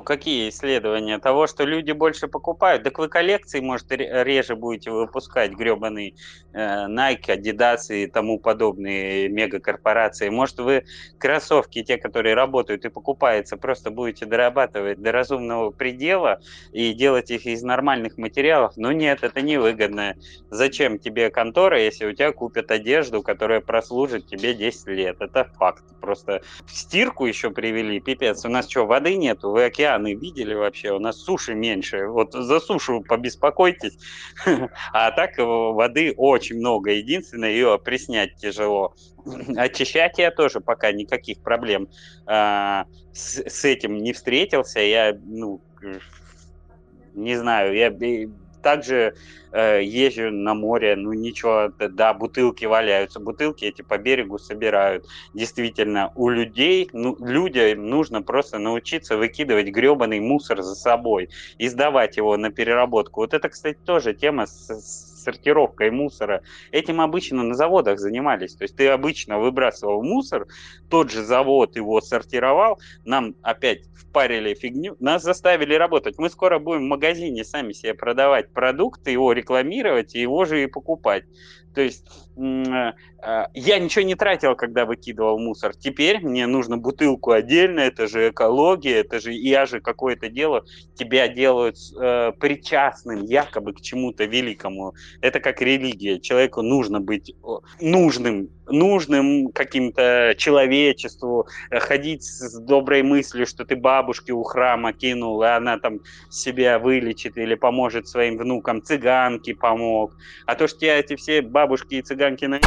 Какие 0.06 0.50
исследования? 0.50 1.18
Того, 1.18 1.48
что 1.48 1.64
люди 1.64 1.90
больше 1.90 2.28
покупают? 2.28 2.84
Так 2.84 2.96
вы 3.00 3.08
коллекции, 3.08 3.58
может, 3.58 3.90
реже 3.90 4.54
будете 4.54 4.92
выпускать 4.92 5.50
гребаные 5.50 6.14
э, 6.52 6.86
Nike, 6.86 7.26
Adidas 7.26 7.88
и 7.90 8.06
тому 8.06 8.38
подобные 8.38 9.28
мегакорпорации. 9.28 10.28
Может, 10.28 10.58
вы 10.60 10.84
кроссовки, 11.18 11.82
те, 11.82 11.96
которые 11.96 12.36
работают 12.36 12.84
и 12.84 12.88
покупаются, 12.88 13.56
просто 13.56 13.90
будете 13.90 14.26
дорабатывать 14.26 15.02
до 15.02 15.10
разумного 15.10 15.72
предела 15.72 16.38
и 16.70 16.92
делать 16.92 17.32
их 17.32 17.44
из 17.44 17.64
нормальных 17.64 18.16
материалов? 18.16 18.74
Но 18.76 18.92
нет, 18.92 19.24
это 19.24 19.40
невыгодно. 19.42 20.14
Зачем 20.50 21.00
тебе 21.00 21.30
контора, 21.30 21.82
если 21.82 22.06
у 22.06 22.12
тебя 22.12 22.30
купят 22.30 22.70
одежду, 22.70 23.22
которая 23.22 23.60
прослужит 23.60 24.28
тебе 24.28 24.54
10 24.54 24.86
лет? 24.86 25.16
Это 25.20 25.50
факт. 25.58 25.82
Просто 26.00 26.42
стирку 26.68 27.26
еще 27.26 27.50
привели, 27.50 27.98
пипец. 27.98 28.44
У 28.44 28.48
нас 28.48 28.70
что, 28.70 28.86
воды 28.86 29.16
нету? 29.16 29.50
Вы 29.50 29.64
океан 29.64 29.95
океаны 29.96 30.14
видели 30.14 30.54
вообще? 30.54 30.92
У 30.92 30.98
нас 30.98 31.18
суши 31.18 31.54
меньше. 31.54 32.06
Вот 32.06 32.32
за 32.32 32.60
сушу 32.60 33.02
побеспокойтесь. 33.02 33.98
А 34.92 35.10
так 35.10 35.38
воды 35.38 36.14
очень 36.16 36.56
много. 36.56 36.90
Единственное, 36.90 37.50
ее 37.50 37.72
опреснять 37.72 38.36
тяжело. 38.36 38.94
Очищать 39.56 40.18
я 40.18 40.30
тоже 40.30 40.60
пока 40.60 40.92
никаких 40.92 41.42
проблем 41.42 41.88
а, 42.26 42.86
с 43.12 43.64
этим 43.64 43.96
не 43.96 44.12
встретился. 44.12 44.80
Я, 44.80 45.16
ну, 45.24 45.60
не 47.14 47.36
знаю, 47.36 47.74
я 47.74 47.90
также 48.66 49.14
э, 49.52 49.80
езжу 49.84 50.32
на 50.32 50.54
море, 50.54 50.96
ну 50.96 51.12
ничего, 51.12 51.70
да, 51.78 52.12
бутылки 52.12 52.64
валяются, 52.64 53.20
бутылки 53.20 53.64
эти 53.64 53.82
по 53.82 53.96
берегу 53.96 54.38
собирают. 54.38 55.06
Действительно, 55.34 56.10
у 56.16 56.28
людей, 56.28 56.90
ну, 56.92 57.16
людям 57.20 57.88
нужно 57.88 58.22
просто 58.22 58.58
научиться 58.58 59.16
выкидывать 59.16 59.68
гребаный 59.68 60.18
мусор 60.18 60.62
за 60.62 60.74
собой 60.74 61.28
и 61.58 61.68
сдавать 61.68 62.16
его 62.16 62.36
на 62.36 62.50
переработку. 62.50 63.20
Вот 63.20 63.34
это, 63.34 63.48
кстати, 63.48 63.78
тоже 63.84 64.14
тема 64.14 64.46
с, 64.46 64.68
с 64.68 65.05
сортировкой 65.26 65.90
мусора. 65.90 66.42
Этим 66.70 67.00
обычно 67.00 67.42
на 67.42 67.54
заводах 67.54 67.98
занимались. 67.98 68.54
То 68.54 68.62
есть 68.62 68.76
ты 68.76 68.88
обычно 68.88 69.38
выбрасывал 69.38 70.02
мусор, 70.02 70.46
тот 70.88 71.10
же 71.10 71.24
завод 71.24 71.76
его 71.76 72.00
сортировал, 72.00 72.78
нам 73.04 73.34
опять 73.42 73.86
впарили 73.94 74.54
фигню, 74.54 74.96
нас 75.00 75.22
заставили 75.22 75.74
работать. 75.74 76.18
Мы 76.18 76.30
скоро 76.30 76.58
будем 76.58 76.82
в 76.82 76.88
магазине 76.88 77.44
сами 77.44 77.72
себе 77.72 77.94
продавать 77.94 78.52
продукты, 78.52 79.10
его 79.10 79.32
рекламировать 79.32 80.14
и 80.14 80.20
его 80.20 80.44
же 80.44 80.62
и 80.62 80.66
покупать. 80.66 81.24
То 81.74 81.80
есть 81.80 82.06
я 82.36 83.78
ничего 83.78 84.04
не 84.04 84.14
тратил, 84.14 84.54
когда 84.56 84.84
выкидывал 84.84 85.38
мусор. 85.38 85.74
Теперь 85.74 86.20
мне 86.20 86.46
нужно 86.46 86.76
бутылку 86.76 87.32
отдельно, 87.32 87.80
это 87.80 88.06
же 88.06 88.28
экология, 88.28 89.00
это 89.00 89.20
же 89.20 89.32
я 89.32 89.64
же 89.64 89.80
какое-то 89.80 90.28
дело. 90.28 90.64
Тебя 90.94 91.28
делают 91.28 91.76
э, 91.98 92.32
причастным 92.38 93.24
якобы 93.24 93.72
к 93.72 93.80
чему-то 93.80 94.24
великому. 94.24 94.94
Это 95.22 95.40
как 95.40 95.62
религия. 95.62 96.20
Человеку 96.20 96.60
нужно 96.60 97.00
быть 97.00 97.34
нужным, 97.80 98.50
нужным 98.66 99.48
каким-то 99.52 100.34
человечеству, 100.36 101.48
э, 101.70 101.78
ходить 101.80 102.22
с 102.22 102.58
доброй 102.60 103.02
мыслью, 103.02 103.46
что 103.46 103.64
ты 103.64 103.76
бабушке 103.76 104.32
у 104.32 104.42
храма 104.42 104.92
кинул, 104.92 105.42
и 105.42 105.46
она 105.46 105.78
там 105.78 106.00
себя 106.30 106.78
вылечит 106.78 107.38
или 107.38 107.54
поможет 107.54 108.08
своим 108.08 108.36
внукам, 108.36 108.82
цыганке 108.82 109.54
помог. 109.54 110.12
А 110.44 110.54
то, 110.54 110.66
что 110.66 110.80
тебя 110.80 110.98
эти 110.98 111.16
все 111.16 111.40
бабушки 111.40 111.94
и 111.94 112.02
цыганки 112.02 112.25
на 112.30 112.60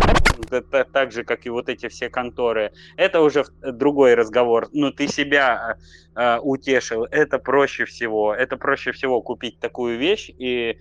так 0.93 1.11
же, 1.11 1.23
как 1.23 1.45
и 1.45 1.49
вот 1.49 1.69
эти 1.69 1.87
все 1.87 2.09
конторы, 2.09 2.71
это 2.97 3.21
уже 3.21 3.45
другой 3.61 4.15
разговор. 4.15 4.69
Но 4.73 4.91
ты 4.91 5.07
себя 5.07 5.77
э, 6.15 6.37
утешил, 6.39 7.05
это 7.05 7.39
проще 7.39 7.85
всего. 7.85 8.33
Это 8.33 8.57
проще 8.57 8.91
всего 8.91 9.21
купить 9.21 9.59
такую 9.59 9.97
вещь 9.97 10.29
и 10.37 10.77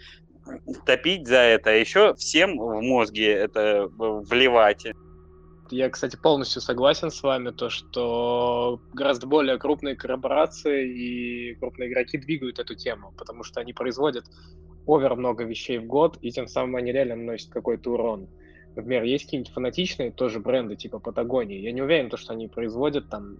топить 0.86 1.26
за 1.26 1.38
это. 1.38 1.70
А 1.70 1.74
еще 1.74 2.14
всем 2.14 2.58
в 2.58 2.80
мозге 2.80 3.32
это 3.32 3.88
вливать. 3.96 4.86
Я, 5.70 5.90
кстати, 5.90 6.16
полностью 6.16 6.62
согласен 6.62 7.10
с 7.10 7.22
вами, 7.22 7.50
то, 7.50 7.68
что 7.68 8.80
гораздо 8.94 9.26
более 9.26 9.58
крупные 9.58 9.96
корпорации 9.96 10.88
и 10.88 11.54
крупные 11.56 11.90
игроки 11.90 12.16
двигают 12.16 12.58
эту 12.58 12.74
тему, 12.74 13.12
потому 13.18 13.44
что 13.44 13.60
они 13.60 13.74
производят 13.74 14.24
овер 14.86 15.14
много 15.16 15.44
вещей 15.44 15.78
в 15.78 15.84
год, 15.84 16.18
и 16.22 16.30
тем 16.30 16.48
самым 16.48 16.76
они 16.76 16.92
реально 16.92 17.16
наносят 17.16 17.50
какой-то 17.50 17.92
урон. 17.92 18.28
Например, 18.78 19.02
есть 19.02 19.24
какие-нибудь 19.24 19.52
фанатичные 19.52 20.12
тоже 20.12 20.38
бренды 20.38 20.76
типа 20.76 21.00
Патагонии. 21.00 21.58
Я 21.58 21.72
не 21.72 21.82
уверен, 21.82 22.10
то, 22.10 22.16
что 22.16 22.32
они 22.32 22.46
производят 22.46 23.08
там 23.08 23.38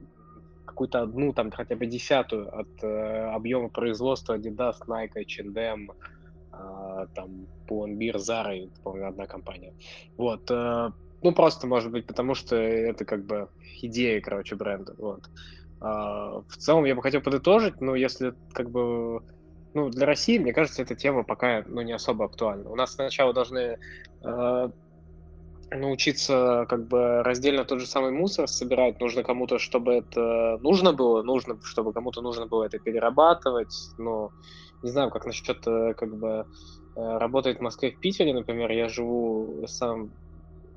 какую-то 0.66 1.03
одну, 1.03 1.33
там 1.33 1.53
хотя 1.53 1.77
бы 1.77 1.87
десятую 1.87 2.53
от 2.53 2.66
э, 2.83 3.31
объема 3.33 3.68
производства 3.68 4.37
Adidas, 4.37 4.74
Nike, 4.88 5.22
H&M, 5.22 5.92
э, 5.92 7.07
там 7.14 7.46
Pull&Bear, 7.68 8.16
Zara, 8.16 8.68
по-моему, 8.83 9.07
одна 9.07 9.27
компания. 9.27 9.74
Вот. 10.16 10.51
Э, 10.51 10.90
ну, 11.22 11.33
просто, 11.33 11.68
может 11.68 11.92
быть, 11.92 12.05
потому 12.05 12.35
что 12.35 12.57
это 12.57 13.05
как 13.05 13.24
бы 13.24 13.48
идея, 13.81 14.20
короче, 14.20 14.57
бренда. 14.57 14.96
Вот. 14.98 15.22
Э, 15.81 16.42
в 16.48 16.57
целом, 16.57 16.85
я 16.85 16.96
бы 16.96 17.03
хотел 17.03 17.20
подытожить, 17.20 17.81
но 17.81 17.94
если 17.94 18.35
как 18.53 18.70
бы 18.70 19.22
ну, 19.72 19.88
для 19.88 20.05
России, 20.05 20.38
мне 20.38 20.53
кажется, 20.53 20.83
эта 20.83 20.96
тема 20.96 21.22
пока 21.22 21.62
ну, 21.68 21.83
не 21.83 21.92
особо 21.92 22.24
актуальна. 22.24 22.68
У 22.70 22.74
нас 22.74 22.94
сначала 22.94 23.33
должны 23.33 23.79
э, 24.24 24.70
научиться 25.71 26.67
как 26.69 26.87
бы 26.87 27.23
раздельно 27.23 27.65
тот 27.65 27.81
же 27.81 27.87
самый 27.87 28.11
мусор 28.11 28.49
собирать. 28.49 29.01
Нужно 29.01 29.23
кому-то, 29.23 29.59
чтобы 29.59 29.95
это 29.95 30.59
нужно 30.63 30.93
было, 30.93 31.23
нужно, 31.23 31.59
чтобы 31.63 31.93
кому-то 31.93 32.23
нужно 32.23 32.47
было 32.47 32.65
это 32.65 32.79
перерабатывать. 32.79 33.75
Но 33.99 34.33
не 34.83 34.91
знаю, 34.91 35.11
как 35.11 35.27
насчет 35.27 35.67
э, 35.67 35.95
как 35.95 36.17
бы 36.17 36.47
э, 36.97 37.19
работает 37.19 37.59
в 37.59 37.63
Москве, 37.63 37.91
в 37.91 37.99
Питере, 38.01 38.33
например. 38.33 38.71
Я 38.71 38.89
живу 38.89 39.65
сам 39.67 40.11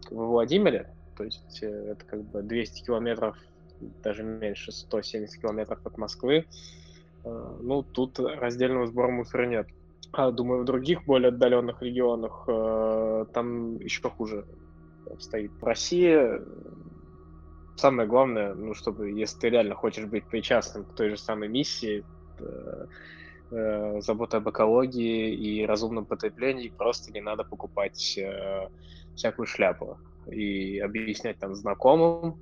в 0.10 0.16
Владимире, 0.16 0.94
то 1.18 1.24
есть 1.24 1.60
э, 1.62 1.68
это 1.68 2.06
как 2.06 2.24
бы 2.24 2.42
200 2.42 2.86
километров, 2.86 3.38
даже 4.04 4.24
меньше, 4.24 4.72
170 4.72 5.42
километров 5.42 5.80
от 5.86 5.98
Москвы. 5.98 6.46
Ну, 7.24 7.84
тут 7.84 8.20
раздельного 8.20 8.88
сбора 8.88 9.12
мусора 9.12 9.46
нет. 9.46 9.68
А, 10.12 10.32
думаю, 10.32 10.64
в 10.64 10.66
других 10.66 11.06
более 11.06 11.30
отдаленных 11.30 11.84
регионах 11.84 12.48
там 13.32 13.78
еще 13.78 14.10
хуже 14.10 14.46
обстоит. 15.14 15.52
В 15.60 15.64
России 15.64 16.42
самое 17.82 18.08
главное, 18.08 18.54
ну, 18.54 18.74
чтобы, 18.74 19.12
если 19.12 19.40
ты 19.40 19.50
реально 19.50 19.76
хочешь 19.76 20.06
быть 20.06 20.26
причастным 20.26 20.86
к 20.86 20.94
той 20.94 21.10
же 21.10 21.18
самой 21.18 21.50
миссии, 21.50 22.06
э, 22.40 22.86
э, 23.52 24.02
забота 24.02 24.38
об 24.38 24.50
экологии 24.50 25.34
и 25.34 25.66
разумном 25.66 26.06
потреблении, 26.06 26.70
просто 26.70 27.12
не 27.12 27.22
надо 27.22 27.44
покупать 27.44 28.18
э, 28.18 28.68
всякую 29.16 29.48
шляпу 29.48 29.98
и 30.28 30.80
объяснять 30.80 31.40
там 31.40 31.56
знакомым, 31.56 32.40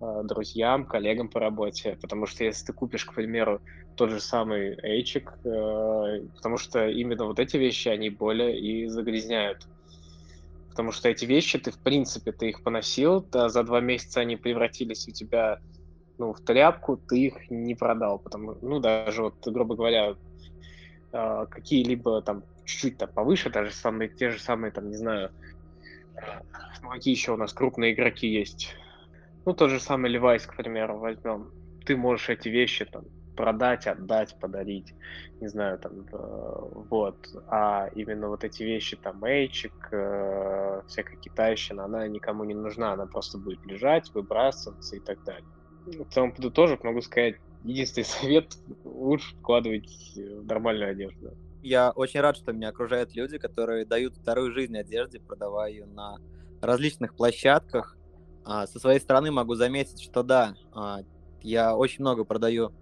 э, 0.00 0.20
друзьям, 0.24 0.86
коллегам 0.86 1.28
по 1.28 1.40
работе, 1.40 1.98
потому 2.00 2.26
что 2.26 2.44
если 2.44 2.66
ты 2.66 2.72
купишь, 2.72 3.04
к 3.04 3.14
примеру, 3.14 3.60
тот 3.96 4.10
же 4.10 4.20
самый 4.20 4.78
эйчик, 4.82 5.32
э, 5.44 6.20
потому 6.36 6.56
что 6.56 6.88
именно 6.88 7.24
вот 7.24 7.40
эти 7.40 7.56
вещи, 7.56 7.88
они 7.88 8.10
более 8.10 8.58
и 8.58 8.86
загрязняют 8.86 9.66
потому 10.78 10.92
что 10.92 11.08
эти 11.08 11.24
вещи, 11.24 11.58
ты, 11.58 11.72
в 11.72 11.80
принципе, 11.80 12.30
ты 12.30 12.50
их 12.50 12.62
поносил, 12.62 13.20
да, 13.20 13.48
за 13.48 13.64
два 13.64 13.80
месяца 13.80 14.20
они 14.20 14.36
превратились 14.36 15.08
у 15.08 15.10
тебя, 15.10 15.58
ну, 16.18 16.32
в 16.32 16.40
тряпку, 16.40 16.96
ты 16.96 17.18
их 17.18 17.50
не 17.50 17.74
продал, 17.74 18.20
потому, 18.20 18.56
ну, 18.62 18.78
даже 18.78 19.24
вот, 19.24 19.34
грубо 19.44 19.74
говоря, 19.74 20.14
э, 21.12 21.46
какие-либо 21.50 22.22
там 22.22 22.44
чуть-чуть 22.64 22.96
там 22.96 23.08
повыше, 23.12 23.50
даже 23.50 23.72
самые, 23.72 24.08
те 24.08 24.30
же 24.30 24.38
самые, 24.38 24.70
там, 24.70 24.88
не 24.88 24.94
знаю, 24.94 25.32
ну, 26.80 26.90
какие 26.90 27.12
еще 27.12 27.32
у 27.32 27.36
нас 27.36 27.52
крупные 27.52 27.92
игроки 27.92 28.28
есть, 28.28 28.76
ну, 29.46 29.54
тот 29.54 29.70
же 29.70 29.80
самый 29.80 30.14
Levi's, 30.14 30.46
к 30.46 30.54
примеру, 30.54 31.00
возьмем, 31.00 31.50
ты 31.86 31.96
можешь 31.96 32.28
эти 32.28 32.48
вещи 32.48 32.84
там 32.84 33.02
продать, 33.38 33.86
отдать, 33.86 34.36
подарить, 34.40 34.94
не 35.40 35.46
знаю, 35.46 35.78
там, 35.78 35.92
э, 36.12 36.84
вот. 36.90 37.16
А 37.46 37.88
именно 37.94 38.28
вот 38.28 38.42
эти 38.42 38.64
вещи, 38.64 38.96
там, 38.96 39.24
эйчик, 39.24 39.72
э, 39.92 40.82
всякая 40.88 41.16
китайщина, 41.18 41.84
она 41.84 42.08
никому 42.08 42.42
не 42.42 42.54
нужна, 42.54 42.94
она 42.94 43.06
просто 43.06 43.38
будет 43.38 43.64
лежать, 43.64 44.12
выбрасываться 44.12 44.96
и 44.96 45.00
так 45.00 45.22
далее. 45.22 45.48
В 45.86 46.12
целом, 46.12 46.32
подытожив, 46.32 46.82
могу 46.82 47.00
сказать, 47.00 47.36
единственный 47.62 48.04
совет– 48.20 48.56
лучше 48.84 49.36
вкладывать 49.36 49.88
в 50.16 50.44
нормальную 50.44 50.90
одежду. 50.90 51.30
Я 51.62 51.92
очень 51.92 52.20
рад, 52.20 52.36
что 52.36 52.52
меня 52.52 52.70
окружают 52.70 53.14
люди, 53.14 53.38
которые 53.38 53.86
дают 53.86 54.16
вторую 54.16 54.52
жизнь 54.52 54.76
одежде, 54.76 55.20
продавая 55.20 55.70
ее 55.70 55.86
на 55.86 56.16
различных 56.60 57.14
площадках. 57.14 57.96
А, 58.44 58.66
со 58.66 58.80
своей 58.80 58.98
стороны 58.98 59.30
могу 59.30 59.54
заметить, 59.54 60.02
что 60.02 60.24
да, 60.24 60.54
а, 60.72 61.02
я 61.42 61.76
очень 61.76 62.00
много 62.00 62.24
продаю 62.24 62.72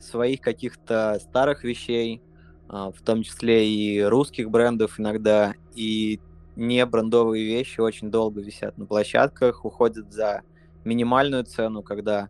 своих 0.00 0.40
каких-то 0.40 1.18
старых 1.20 1.64
вещей, 1.64 2.22
а, 2.68 2.90
в 2.90 3.00
том 3.02 3.22
числе 3.22 3.68
и 3.68 4.02
русских 4.02 4.50
брендов 4.50 4.98
иногда, 4.98 5.54
и 5.74 6.20
не 6.56 6.84
брендовые 6.86 7.44
вещи 7.44 7.80
очень 7.80 8.10
долго 8.10 8.40
висят 8.40 8.78
на 8.78 8.86
площадках, 8.86 9.64
уходят 9.64 10.12
за 10.12 10.42
минимальную 10.84 11.44
цену, 11.44 11.82
когда, 11.82 12.28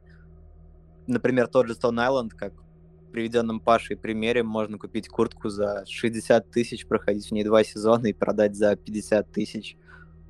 например, 1.06 1.46
тот 1.46 1.66
же 1.68 1.74
Stone 1.74 1.96
Island, 1.96 2.30
как 2.36 2.52
в 2.54 3.12
приведенном 3.12 3.60
Пашей 3.60 3.96
примере, 3.96 4.42
можно 4.42 4.78
купить 4.78 5.08
куртку 5.08 5.48
за 5.48 5.84
60 5.86 6.50
тысяч, 6.50 6.86
проходить 6.86 7.28
в 7.28 7.32
ней 7.32 7.44
два 7.44 7.64
сезона 7.64 8.06
и 8.06 8.12
продать 8.12 8.54
за 8.54 8.76
50 8.76 9.30
тысяч, 9.32 9.76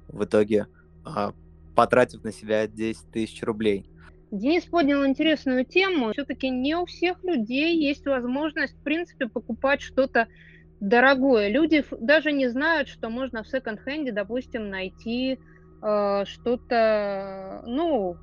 в 0.09 0.24
итоге 0.24 0.66
а, 1.05 1.33
потратив 1.74 2.24
на 2.24 2.33
себя 2.33 2.66
10 2.66 3.11
тысяч 3.11 3.42
рублей. 3.42 3.87
Денис 4.31 4.64
поднял 4.64 5.05
интересную 5.05 5.64
тему. 5.64 6.12
Все-таки 6.12 6.51
не 6.51 6.77
у 6.77 6.87
всех 6.87 7.23
людей 7.25 7.77
есть 7.77 8.07
возможность, 8.07 8.75
в 8.75 8.83
принципе, 8.83 9.29
покупать 9.29 9.81
что-то 9.81 10.29
дорогое. 10.81 11.49
Люди 11.49 11.85
даже 12.01 12.33
не 12.33 12.49
знают, 12.49 12.88
что 12.88 13.11
можно 13.11 13.43
в 13.43 13.49
секонд-хенде, 13.49 14.12
допустим, 14.12 14.71
найти 14.71 15.40
э, 15.83 16.25
что-то, 16.27 17.62
ну, 17.66 18.16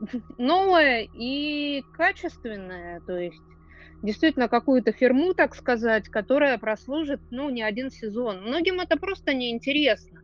новое 0.38 1.06
и 1.12 1.82
качественное. 1.96 3.00
То 3.00 3.18
есть 3.18 3.42
действительно 4.02 4.48
какую-то 4.48 4.92
фирму, 4.92 5.34
так 5.34 5.54
сказать, 5.54 6.08
которая 6.08 6.56
прослужит, 6.56 7.20
ну, 7.30 7.50
не 7.50 7.62
один 7.62 7.90
сезон. 7.90 8.42
Многим 8.42 8.80
это 8.80 8.96
просто 8.96 9.34
неинтересно. 9.34 10.21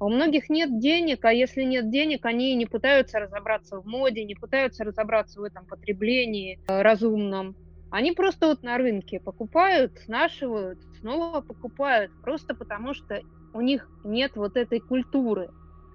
У 0.00 0.08
многих 0.08 0.48
нет 0.48 0.80
денег, 0.80 1.26
а 1.26 1.32
если 1.32 1.62
нет 1.62 1.90
денег, 1.90 2.24
они 2.24 2.54
не 2.54 2.64
пытаются 2.64 3.20
разобраться 3.20 3.78
в 3.78 3.86
моде, 3.86 4.24
не 4.24 4.34
пытаются 4.34 4.82
разобраться 4.82 5.40
в 5.40 5.44
этом 5.44 5.66
потреблении 5.66 6.58
э, 6.68 6.80
разумном. 6.80 7.54
Они 7.90 8.12
просто 8.12 8.46
вот 8.46 8.62
на 8.62 8.78
рынке 8.78 9.20
покупают, 9.20 9.92
снашивают, 10.04 10.78
снова 11.00 11.42
покупают, 11.42 12.12
просто 12.22 12.54
потому 12.54 12.94
что 12.94 13.20
у 13.52 13.60
них 13.60 13.90
нет 14.02 14.32
вот 14.36 14.56
этой 14.56 14.80
культуры 14.80 15.50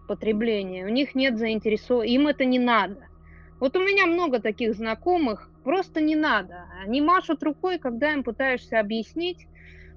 потребления, 0.07 0.85
у 0.85 0.89
них 0.89 1.15
нет 1.15 1.39
заинтересованности, 1.39 2.13
им 2.13 2.27
это 2.27 2.45
не 2.45 2.59
надо. 2.59 3.07
Вот 3.59 3.75
у 3.75 3.79
меня 3.79 4.05
много 4.05 4.39
таких 4.39 4.75
знакомых, 4.75 5.49
просто 5.63 5.99
не 6.01 6.15
надо. 6.15 6.67
Они 6.83 7.01
машут 7.01 7.41
рукой, 7.41 7.79
когда 7.79 8.13
им 8.13 8.23
пытаешься 8.23 8.79
объяснить, 8.79 9.47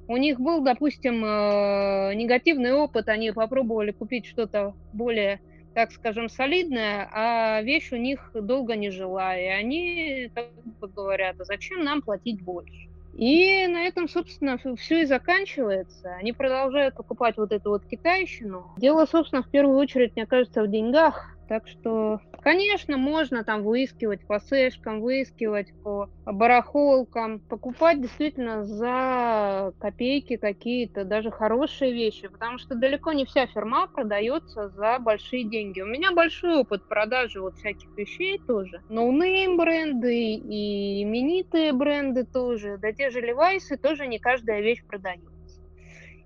у 0.08 0.16
них 0.16 0.40
был, 0.40 0.62
допустим, 0.62 1.24
э, 1.24 2.14
негативный 2.14 2.72
опыт, 2.72 3.08
они 3.08 3.30
попробовали 3.30 3.92
купить 3.92 4.26
что-то 4.26 4.74
более, 4.92 5.40
так 5.74 5.92
скажем, 5.92 6.28
солидное, 6.28 7.08
а 7.12 7.62
вещь 7.62 7.92
у 7.92 7.96
них 7.96 8.30
долго 8.34 8.74
не 8.74 8.90
жила, 8.90 9.36
и 9.36 9.44
они 9.44 10.30
как 10.34 10.94
говорят, 10.94 11.36
а 11.40 11.44
зачем 11.44 11.84
нам 11.84 12.02
платить 12.02 12.42
больше? 12.42 12.88
И 13.14 13.66
на 13.66 13.82
этом, 13.82 14.08
собственно, 14.08 14.58
все 14.76 15.02
и 15.02 15.04
заканчивается. 15.04 16.14
Они 16.20 16.32
продолжают 16.32 16.94
покупать 16.94 17.36
вот 17.36 17.50
эту 17.50 17.70
вот 17.70 17.84
китайщину. 17.84 18.70
Дело, 18.76 19.06
собственно, 19.06 19.42
в 19.42 19.50
первую 19.50 19.76
очередь, 19.76 20.14
мне 20.14 20.24
кажется, 20.24 20.62
в 20.62 20.70
деньгах. 20.70 21.36
Так 21.48 21.66
что, 21.66 22.20
конечно, 22.42 22.98
можно 22.98 23.42
там 23.42 23.62
выискивать 23.62 24.26
по 24.26 24.38
сэшкам, 24.38 25.00
выискивать 25.00 25.72
по 25.82 26.10
барахолкам, 26.26 27.40
покупать 27.40 28.02
действительно 28.02 28.64
за 28.64 29.72
копейки 29.78 30.36
какие-то, 30.36 31.04
даже 31.04 31.30
хорошие 31.30 31.94
вещи, 31.94 32.28
потому 32.28 32.58
что 32.58 32.74
далеко 32.74 33.12
не 33.12 33.24
вся 33.24 33.46
фирма 33.46 33.86
продается 33.88 34.68
за 34.68 34.98
большие 34.98 35.44
деньги. 35.44 35.80
У 35.80 35.86
меня 35.86 36.12
большой 36.12 36.58
опыт 36.58 36.86
продажи 36.86 37.40
вот 37.40 37.56
всяких 37.56 37.88
вещей 37.96 38.38
тоже. 38.46 38.82
No 38.90 39.12
name 39.12 39.56
бренды 39.56 40.34
и 40.34 41.02
именитые 41.02 41.72
бренды 41.72 42.24
тоже, 42.24 42.76
да 42.76 42.92
те 42.92 43.08
же 43.08 43.20
Levi's 43.20 43.74
тоже 43.78 44.06
не 44.06 44.18
каждая 44.18 44.60
вещь 44.60 44.84
продается 44.86 45.37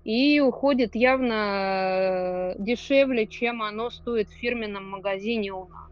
и 0.03 0.39
уходит 0.41 0.95
явно 0.95 2.53
э, 2.53 2.55
дешевле, 2.59 3.25
чем 3.25 3.61
оно 3.61 3.89
стоит 3.89 4.29
в 4.29 4.33
фирменном 4.33 4.89
магазине 4.89 5.53
у 5.53 5.67
нас. 5.67 5.89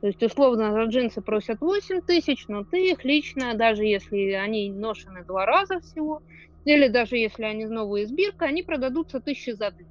То 0.00 0.08
есть, 0.08 0.22
условно, 0.22 0.72
за 0.72 0.82
джинсы 0.84 1.20
просят 1.22 1.60
8 1.60 2.02
тысяч, 2.02 2.46
но 2.48 2.64
ты 2.64 2.90
их 2.90 3.04
лично, 3.04 3.54
даже 3.54 3.84
если 3.84 4.32
они 4.32 4.70
ношены 4.70 5.24
два 5.24 5.46
раза 5.46 5.80
всего, 5.80 6.20
или 6.64 6.88
даже 6.88 7.16
если 7.16 7.44
они 7.44 7.64
новые 7.64 8.04
из 8.04 8.12
бирка, 8.12 8.46
они 8.46 8.62
продадутся 8.62 9.20
тысячи 9.20 9.50
за 9.50 9.70
две. 9.70 9.86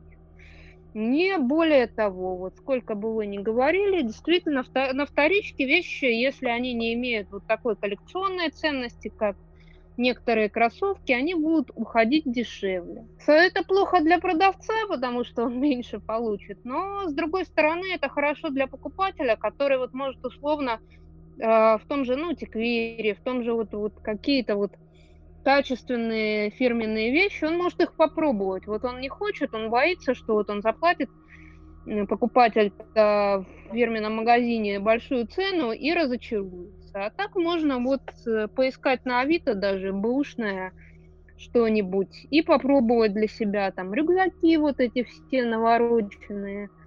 Не 0.93 1.39
более 1.39 1.87
того, 1.87 2.37
вот 2.37 2.55
сколько 2.57 2.93
бы 2.93 3.15
вы 3.15 3.25
ни 3.25 3.39
говорили, 3.39 4.03
действительно, 4.03 4.63
на 4.93 5.05
вторичке 5.07 5.65
вещи, 5.65 6.05
если 6.05 6.47
они 6.47 6.73
не 6.73 6.93
имеют 6.93 7.31
вот 7.31 7.47
такой 7.47 7.75
коллекционной 7.75 8.49
ценности, 8.51 9.07
как 9.07 9.35
некоторые 9.97 10.49
кроссовки, 10.49 11.11
они 11.11 11.35
будут 11.35 11.71
уходить 11.75 12.23
дешевле. 12.25 13.05
Это 13.27 13.63
плохо 13.63 14.01
для 14.01 14.19
продавца, 14.19 14.73
потому 14.89 15.23
что 15.23 15.43
он 15.43 15.59
меньше 15.61 15.99
получит, 15.99 16.59
но 16.63 17.07
с 17.07 17.13
другой 17.13 17.45
стороны 17.45 17.93
это 17.93 18.09
хорошо 18.09 18.49
для 18.49 18.67
покупателя, 18.67 19.35
который 19.35 19.77
вот 19.77 19.93
может 19.93 20.23
условно 20.25 20.79
э, 21.39 21.45
в 21.45 21.81
том 21.87 22.05
же, 22.05 22.15
ну, 22.15 22.33
теквире, 22.33 23.15
в 23.15 23.21
том 23.21 23.43
же 23.43 23.53
вот, 23.53 23.73
вот 23.73 23.93
какие-то 24.01 24.55
вот 24.55 24.71
качественные 25.43 26.51
фирменные 26.51 27.11
вещи, 27.11 27.43
он 27.43 27.57
может 27.57 27.79
их 27.81 27.93
попробовать. 27.93 28.65
Вот 28.65 28.85
он 28.85 29.01
не 29.01 29.09
хочет, 29.09 29.53
он 29.53 29.69
боится, 29.69 30.15
что 30.15 30.33
вот 30.35 30.49
он 30.49 30.61
заплатит 30.61 31.09
покупатель 32.07 32.71
в 32.95 33.45
фирменном 33.73 34.15
магазине 34.15 34.79
большую 34.79 35.27
цену 35.27 35.73
и 35.73 35.91
разочаруется. 35.91 36.82
А 36.93 37.09
так 37.09 37.35
можно 37.35 37.79
вот 37.79 38.01
э, 38.27 38.47
поискать 38.55 39.05
на 39.05 39.21
Авито 39.21 39.55
даже 39.55 39.93
бэушное 39.93 40.73
что-нибудь 41.37 42.25
и 42.29 42.41
попробовать 42.41 43.13
для 43.13 43.27
себя 43.27 43.71
там 43.71 43.93
рюкзаки 43.93 44.57
вот 44.57 44.79
эти 44.79 45.03
все 45.03 45.43
навороченные– 45.45 46.69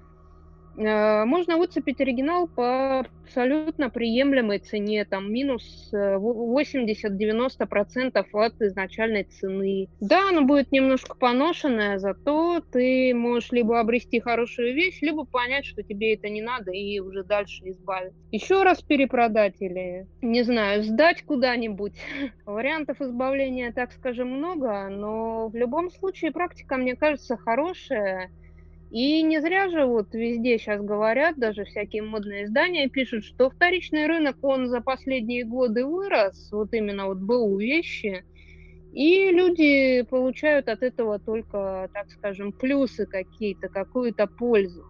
можно 0.76 1.56
выцепить 1.56 2.00
оригинал 2.00 2.48
по 2.48 3.06
абсолютно 3.26 3.90
приемлемой 3.90 4.60
цене, 4.60 5.04
там 5.04 5.32
минус 5.32 5.90
80-90% 5.92 8.12
э, 8.14 8.24
от 8.32 8.62
изначальной 8.62 9.24
цены. 9.24 9.88
Да, 10.00 10.28
оно 10.28 10.42
будет 10.42 10.70
немножко 10.72 11.16
поношенное, 11.16 11.98
зато 11.98 12.60
ты 12.60 13.12
можешь 13.14 13.50
либо 13.50 13.80
обрести 13.80 14.20
хорошую 14.20 14.74
вещь, 14.74 15.02
либо 15.02 15.24
понять, 15.24 15.66
что 15.66 15.82
тебе 15.82 16.14
это 16.14 16.28
не 16.28 16.42
надо 16.42 16.70
и 16.70 17.00
уже 17.00 17.24
дальше 17.24 17.68
избавиться. 17.70 18.16
Еще 18.30 18.62
раз 18.62 18.80
перепродать 18.82 19.56
или, 19.60 20.06
не 20.22 20.42
знаю, 20.42 20.84
сдать 20.84 21.22
куда-нибудь. 21.22 21.94
Вариантов 22.46 23.00
избавления, 23.00 23.72
так 23.72 23.90
скажем, 23.92 24.28
много, 24.28 24.88
но 24.88 25.48
в 25.48 25.56
любом 25.56 25.90
случае 25.90 26.30
практика, 26.30 26.76
мне 26.76 26.94
кажется, 26.94 27.36
хорошая. 27.36 28.30
И 28.90 29.22
не 29.22 29.40
зря 29.40 29.68
же 29.68 29.84
вот 29.84 30.14
везде 30.14 30.58
сейчас 30.58 30.80
говорят, 30.80 31.36
даже 31.36 31.64
всякие 31.64 32.02
модные 32.02 32.44
издания 32.44 32.88
пишут, 32.88 33.24
что 33.24 33.50
вторичный 33.50 34.06
рынок, 34.06 34.36
он 34.42 34.68
за 34.68 34.80
последние 34.80 35.44
годы 35.44 35.84
вырос, 35.84 36.48
вот 36.52 36.72
именно 36.72 37.06
вот 37.06 37.18
БУ 37.18 37.58
вещи, 37.58 38.24
и 38.92 39.30
люди 39.30 40.02
получают 40.02 40.68
от 40.68 40.82
этого 40.82 41.18
только, 41.18 41.88
так 41.92 42.08
скажем, 42.10 42.52
плюсы 42.52 43.06
какие-то, 43.06 43.68
какую-то 43.68 44.28
пользу. 44.38 44.84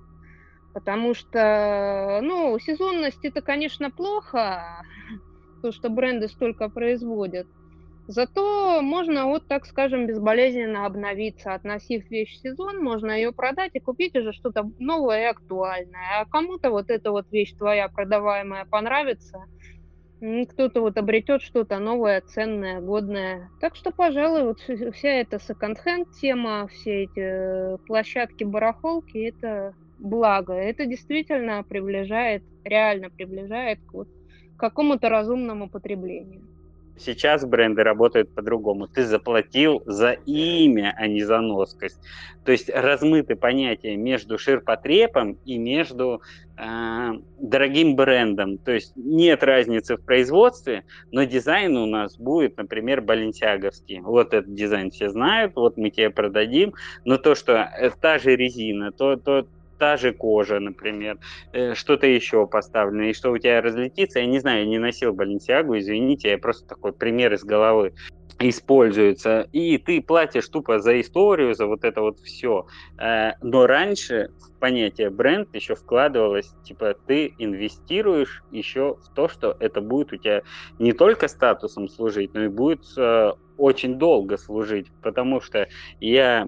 Потому 0.74 1.14
что, 1.14 2.20
ну, 2.22 2.58
сезонность 2.58 3.24
это, 3.24 3.40
конечно, 3.40 3.90
плохо, 3.90 4.82
то, 5.62 5.72
что 5.72 5.88
бренды 5.88 6.28
столько 6.28 6.68
производят. 6.68 7.48
Зато 8.08 8.82
можно 8.82 9.26
вот, 9.26 9.48
так 9.48 9.66
скажем, 9.66 10.06
безболезненно 10.06 10.86
обновиться, 10.86 11.54
относив 11.54 12.08
вещь 12.08 12.34
в 12.36 12.40
сезон, 12.40 12.82
можно 12.82 13.10
ее 13.10 13.32
продать 13.32 13.72
и 13.74 13.80
купить 13.80 14.14
уже 14.14 14.32
что-то 14.32 14.70
новое 14.78 15.22
и 15.22 15.30
актуальное. 15.30 16.20
А 16.20 16.24
кому-то 16.26 16.70
вот 16.70 16.88
эта 16.90 17.10
вот 17.10 17.26
вещь 17.32 17.54
твоя 17.58 17.88
продаваемая 17.88 18.64
понравится, 18.64 19.38
кто-то 20.20 20.80
вот 20.80 20.96
обретет 20.96 21.42
что-то 21.42 21.78
новое, 21.78 22.22
ценное, 22.22 22.80
годное. 22.80 23.50
Так 23.60 23.76
что, 23.76 23.90
пожалуй, 23.90 24.44
вот 24.44 24.60
вся 24.94 25.08
эта 25.08 25.38
секонд-хенд 25.38 26.08
тема, 26.20 26.68
все 26.68 27.04
эти 27.04 27.20
э, 27.20 27.76
площадки 27.86 28.44
барахолки, 28.44 29.18
это 29.18 29.74
благо. 29.98 30.54
Это 30.54 30.86
действительно 30.86 31.64
приближает, 31.68 32.42
реально 32.64 33.10
приближает 33.10 33.80
к 33.86 33.92
вот 33.92 34.08
какому-то 34.56 35.08
разумному 35.08 35.68
потреблению. 35.68 36.48
Сейчас 36.98 37.44
бренды 37.44 37.82
работают 37.82 38.34
по-другому. 38.34 38.88
Ты 38.88 39.04
заплатил 39.04 39.82
за 39.86 40.12
имя, 40.12 40.94
а 40.96 41.06
не 41.06 41.22
за 41.22 41.40
носкость. 41.40 42.00
То 42.44 42.52
есть 42.52 42.70
размыты 42.70 43.34
понятия 43.34 43.96
между 43.96 44.38
ширпотребом 44.38 45.38
и 45.44 45.58
между 45.58 46.22
э, 46.56 47.12
дорогим 47.40 47.96
брендом. 47.96 48.58
То 48.58 48.72
есть 48.72 48.92
нет 48.94 49.42
разницы 49.42 49.96
в 49.96 50.04
производстве, 50.04 50.84
но 51.10 51.24
дизайн 51.24 51.76
у 51.76 51.86
нас 51.86 52.16
будет, 52.16 52.56
например, 52.56 53.02
баленсиаговский. 53.02 54.00
Вот 54.00 54.32
этот 54.32 54.54
дизайн 54.54 54.90
все 54.90 55.10
знают, 55.10 55.56
вот 55.56 55.76
мы 55.76 55.90
тебе 55.90 56.10
продадим. 56.10 56.72
Но 57.04 57.18
то, 57.18 57.34
что 57.34 57.52
э, 57.52 57.90
та 58.00 58.18
же 58.18 58.36
резина, 58.36 58.92
то, 58.92 59.16
то, 59.16 59.46
та 59.78 59.96
же 59.96 60.12
кожа, 60.12 60.60
например, 60.60 61.18
э, 61.52 61.74
что-то 61.74 62.06
еще 62.06 62.46
поставлено, 62.46 63.10
и 63.10 63.12
что 63.12 63.30
у 63.30 63.38
тебя 63.38 63.60
разлетится, 63.60 64.20
я 64.20 64.26
не 64.26 64.38
знаю, 64.38 64.60
я 64.60 64.66
не 64.66 64.78
носил 64.78 65.12
Баленсиагу, 65.12 65.78
извините, 65.78 66.30
я 66.30 66.38
просто 66.38 66.66
такой 66.66 66.92
пример 66.92 67.32
из 67.34 67.44
головы 67.44 67.92
используется, 68.38 69.48
и 69.52 69.78
ты 69.78 70.02
платишь 70.02 70.48
тупо 70.48 70.78
за 70.78 71.00
историю, 71.00 71.54
за 71.54 71.66
вот 71.66 71.84
это 71.84 72.02
вот 72.02 72.18
все. 72.20 72.66
Э, 72.98 73.32
но 73.40 73.66
раньше 73.66 74.30
в 74.38 74.58
понятие 74.58 75.10
бренд 75.10 75.54
еще 75.54 75.74
вкладывалось, 75.74 76.52
типа, 76.64 76.94
ты 77.06 77.34
инвестируешь 77.38 78.42
еще 78.50 78.96
в 78.96 79.14
то, 79.14 79.28
что 79.28 79.56
это 79.60 79.80
будет 79.80 80.12
у 80.12 80.16
тебя 80.16 80.42
не 80.78 80.92
только 80.92 81.28
статусом 81.28 81.88
служить, 81.88 82.34
но 82.34 82.44
и 82.44 82.48
будет 82.48 82.84
э, 82.98 83.32
очень 83.56 83.98
долго 83.98 84.36
служить, 84.36 84.88
потому 85.02 85.40
что 85.40 85.68
я 86.00 86.46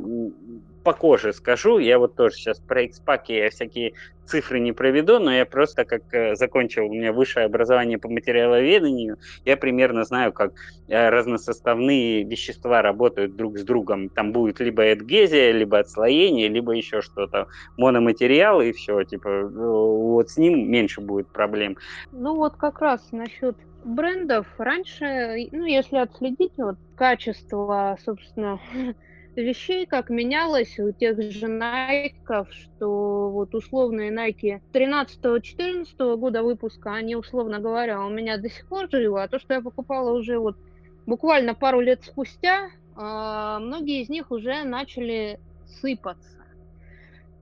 по 0.89 0.95
коже 0.95 1.35
скажу, 1.35 1.77
я 1.77 1.99
вот 1.99 2.15
тоже 2.15 2.37
сейчас 2.37 2.61
про 2.61 2.81
X-Pack 2.81 3.25
я 3.27 3.51
всякие 3.51 3.93
цифры 4.25 4.59
не 4.59 4.73
проведу, 4.73 5.19
но 5.19 5.31
я 5.31 5.45
просто 5.45 5.85
как 5.85 6.03
э, 6.15 6.35
закончил 6.35 6.87
у 6.87 6.95
меня 6.95 7.13
высшее 7.13 7.45
образование 7.45 7.99
по 7.99 8.09
материаловедению, 8.09 9.19
я 9.45 9.59
примерно 9.59 10.05
знаю, 10.05 10.33
как 10.33 10.55
э, 10.89 11.11
разносоставные 11.11 12.25
вещества 12.25 12.81
работают 12.81 13.37
друг 13.37 13.59
с 13.59 13.65
другом. 13.65 14.09
Там 14.09 14.33
будет 14.33 14.61
либо 14.61 14.91
адгезия, 14.91 15.53
либо 15.53 15.79
отслоение, 15.79 16.49
либо 16.49 16.73
еще 16.73 17.03
что-то. 17.03 17.49
Мономатериал 17.77 18.63
и 18.63 18.73
все, 18.73 19.05
типа, 19.05 19.29
э, 19.29 19.45
вот 19.45 20.31
с 20.31 20.39
ним 20.39 20.71
меньше 20.71 21.03
будет 21.03 21.29
проблем. 21.29 21.77
Ну 22.13 22.35
вот 22.35 22.57
как 22.57 22.81
раз 22.81 23.13
насчет 23.13 23.59
брендов 23.85 24.47
раньше, 24.57 25.49
ну 25.53 25.67
если 25.67 25.99
отследить 25.99 26.53
вот 26.57 26.77
качество, 26.97 27.99
собственно, 28.03 28.59
вещей, 29.43 29.87
как 29.87 30.11
менялось 30.11 30.79
у 30.79 30.93
тех 30.93 31.21
же 31.21 31.49
Найков, 31.49 32.49
что 32.53 33.31
вот 33.31 33.55
условные 33.55 34.11
Найки 34.11 34.63
13-14 34.73 36.17
года 36.17 36.43
выпуска, 36.43 36.95
они, 36.95 37.17
условно 37.17 37.59
говоря, 37.59 38.05
у 38.05 38.11
меня 38.11 38.37
до 38.37 38.49
сих 38.49 38.69
пор 38.69 38.89
живы, 38.91 39.23
а 39.23 39.29
то, 39.29 39.39
что 39.39 39.55
я 39.55 39.61
покупала 39.61 40.13
уже 40.13 40.39
вот 40.39 40.57
буквально 41.07 41.55
пару 41.55 41.81
лет 41.81 42.05
спустя, 42.05 42.71
а, 42.95 43.59
многие 43.61 44.03
из 44.03 44.09
них 44.09 44.31
уже 44.31 44.65
начали 44.65 45.41
сыпаться. 45.81 46.39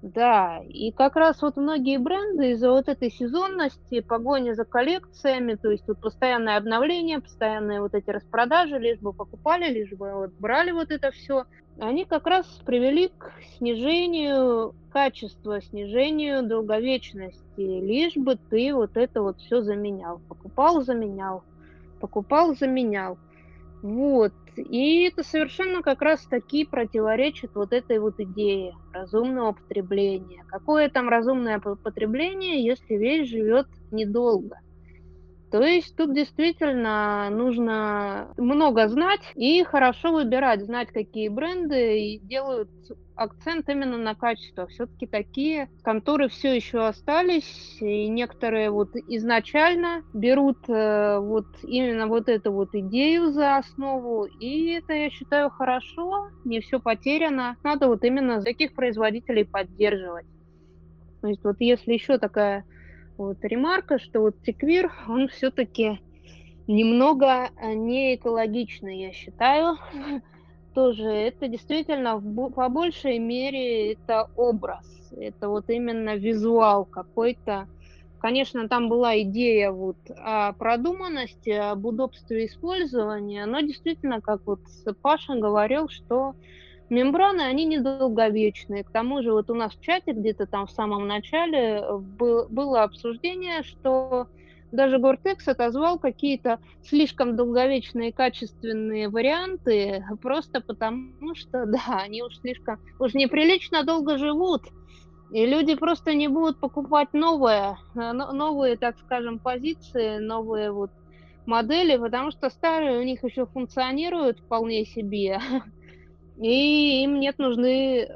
Да, 0.02 0.60
и 0.68 0.92
как 0.92 1.16
раз 1.16 1.42
вот 1.42 1.56
многие 1.56 1.98
бренды 1.98 2.52
из-за 2.52 2.70
вот 2.70 2.88
этой 2.88 3.10
сезонности, 3.10 4.00
погони 4.00 4.52
за 4.52 4.64
коллекциями, 4.64 5.54
то 5.54 5.70
есть 5.70 5.88
вот 5.88 6.00
постоянное 6.00 6.58
обновление, 6.58 7.20
постоянные 7.20 7.80
вот 7.80 7.94
эти 7.94 8.10
распродажи, 8.10 8.78
лишь 8.78 9.00
бы 9.00 9.12
покупали, 9.12 9.68
лишь 9.72 9.90
бы 9.90 10.12
вот 10.12 10.32
брали 10.38 10.70
вот 10.70 10.92
это 10.92 11.10
все, 11.10 11.46
они 11.78 12.04
как 12.04 12.26
раз 12.26 12.46
привели 12.64 13.08
к 13.08 13.32
снижению 13.56 14.74
качества, 14.90 15.60
снижению 15.60 16.42
долговечности, 16.42 17.40
лишь 17.58 18.16
бы 18.16 18.38
ты 18.50 18.74
вот 18.74 18.96
это 18.96 19.22
вот 19.22 19.38
все 19.40 19.60
заменял. 19.60 20.20
Покупал, 20.28 20.82
заменял, 20.82 21.44
покупал, 22.00 22.56
заменял. 22.56 23.18
Вот. 23.82 24.32
И 24.56 25.02
это 25.02 25.22
совершенно 25.22 25.82
как 25.82 26.00
раз 26.00 26.24
таки 26.24 26.64
противоречит 26.64 27.54
вот 27.54 27.74
этой 27.74 27.98
вот 27.98 28.18
идее 28.18 28.74
разумного 28.92 29.52
потребления. 29.52 30.44
Какое 30.48 30.88
там 30.88 31.10
разумное 31.10 31.58
потребление, 31.58 32.64
если 32.64 32.94
вещь 32.94 33.28
живет 33.28 33.66
недолго? 33.90 34.60
То 35.50 35.62
есть 35.62 35.94
тут 35.96 36.12
действительно 36.12 37.30
нужно 37.30 38.32
много 38.36 38.88
знать 38.88 39.20
и 39.36 39.62
хорошо 39.62 40.12
выбирать, 40.12 40.64
знать, 40.64 40.88
какие 40.92 41.28
бренды 41.28 42.18
делают 42.22 42.68
акцент 43.14 43.68
именно 43.68 43.96
на 43.96 44.14
качество. 44.14 44.66
Все-таки 44.66 45.06
такие 45.06 45.68
конторы 45.82 46.28
все 46.28 46.54
еще 46.54 46.86
остались, 46.86 47.76
и 47.80 48.08
некоторые 48.08 48.70
вот 48.70 48.90
изначально 49.06 50.02
берут 50.12 50.58
э, 50.68 51.18
вот 51.20 51.46
именно 51.62 52.08
вот 52.08 52.28
эту 52.28 52.52
вот 52.52 52.68
идею 52.72 53.32
за 53.32 53.56
основу, 53.56 54.26
и 54.26 54.72
это, 54.72 54.92
я 54.92 55.10
считаю, 55.10 55.50
хорошо, 55.50 56.28
не 56.44 56.60
все 56.60 56.80
потеряно. 56.80 57.56
Надо 57.62 57.86
вот 57.86 58.04
именно 58.04 58.42
таких 58.42 58.74
производителей 58.74 59.44
поддерживать. 59.44 60.26
То 61.22 61.28
есть 61.28 61.42
вот 61.42 61.56
если 61.60 61.94
еще 61.94 62.18
такая 62.18 62.64
вот 63.18 63.38
ремарка, 63.42 63.98
что 63.98 64.20
вот 64.20 64.40
теквир, 64.42 64.92
он 65.08 65.28
все-таки 65.28 66.00
немного 66.66 67.50
э, 67.60 67.74
не 67.74 68.14
экологичный, 68.16 69.00
я 69.00 69.12
считаю. 69.12 69.76
Тоже 70.74 71.04
это 71.04 71.48
действительно 71.48 72.20
по 72.50 72.68
большей 72.68 73.18
мере 73.18 73.94
это 73.94 74.28
образ, 74.36 74.86
это 75.16 75.48
вот 75.48 75.70
именно 75.70 76.16
визуал 76.16 76.84
какой-то. 76.84 77.66
Конечно, 78.18 78.68
там 78.68 78.88
была 78.88 79.18
идея 79.22 79.70
вот 79.70 79.96
о 80.16 80.52
продуманности, 80.54 81.50
об 81.50 81.86
удобстве 81.86 82.46
использования, 82.46 83.46
но 83.46 83.60
действительно, 83.60 84.20
как 84.20 84.40
вот 84.46 84.60
Паша 85.00 85.36
говорил, 85.36 85.88
что 85.88 86.34
Мембраны, 86.88 87.42
они 87.42 87.64
недолговечные. 87.64 88.84
К 88.84 88.90
тому 88.90 89.22
же 89.22 89.32
вот 89.32 89.50
у 89.50 89.54
нас 89.54 89.74
в 89.74 89.80
чате 89.80 90.12
где-то 90.12 90.46
там 90.46 90.66
в 90.66 90.70
самом 90.70 91.06
начале 91.08 91.80
э, 91.80 91.96
был, 91.96 92.46
было 92.48 92.84
обсуждение, 92.84 93.62
что 93.62 94.28
даже 94.72 94.98
Гортекс 94.98 95.48
отозвал 95.48 95.98
какие-то 95.98 96.60
слишком 96.82 97.36
долговечные 97.36 98.12
качественные 98.12 99.08
варианты, 99.08 100.04
просто 100.22 100.60
потому 100.60 101.34
что, 101.34 101.66
да, 101.66 102.02
они 102.02 102.22
уж 102.22 102.38
слишком, 102.38 102.78
уж 102.98 103.14
неприлично 103.14 103.82
долго 103.82 104.16
живут. 104.18 104.62
И 105.32 105.44
люди 105.44 105.74
просто 105.74 106.14
не 106.14 106.28
будут 106.28 106.60
покупать 106.60 107.12
новое, 107.12 107.78
э, 107.96 108.12
новые, 108.12 108.76
так 108.76 108.96
скажем, 109.00 109.40
позиции, 109.40 110.18
новые 110.18 110.70
вот 110.70 110.92
модели, 111.46 111.96
потому 111.96 112.30
что 112.30 112.50
старые 112.50 112.98
у 112.98 113.02
них 113.02 113.24
еще 113.24 113.46
функционируют 113.46 114.38
вполне 114.38 114.84
себе, 114.84 115.40
и 116.38 117.02
им 117.02 117.18
нет 117.18 117.38
нужны 117.38 118.08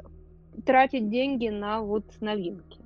тратить 0.64 1.08
деньги 1.10 1.48
на 1.48 1.80
вот 1.80 2.04
новинки. 2.20 2.79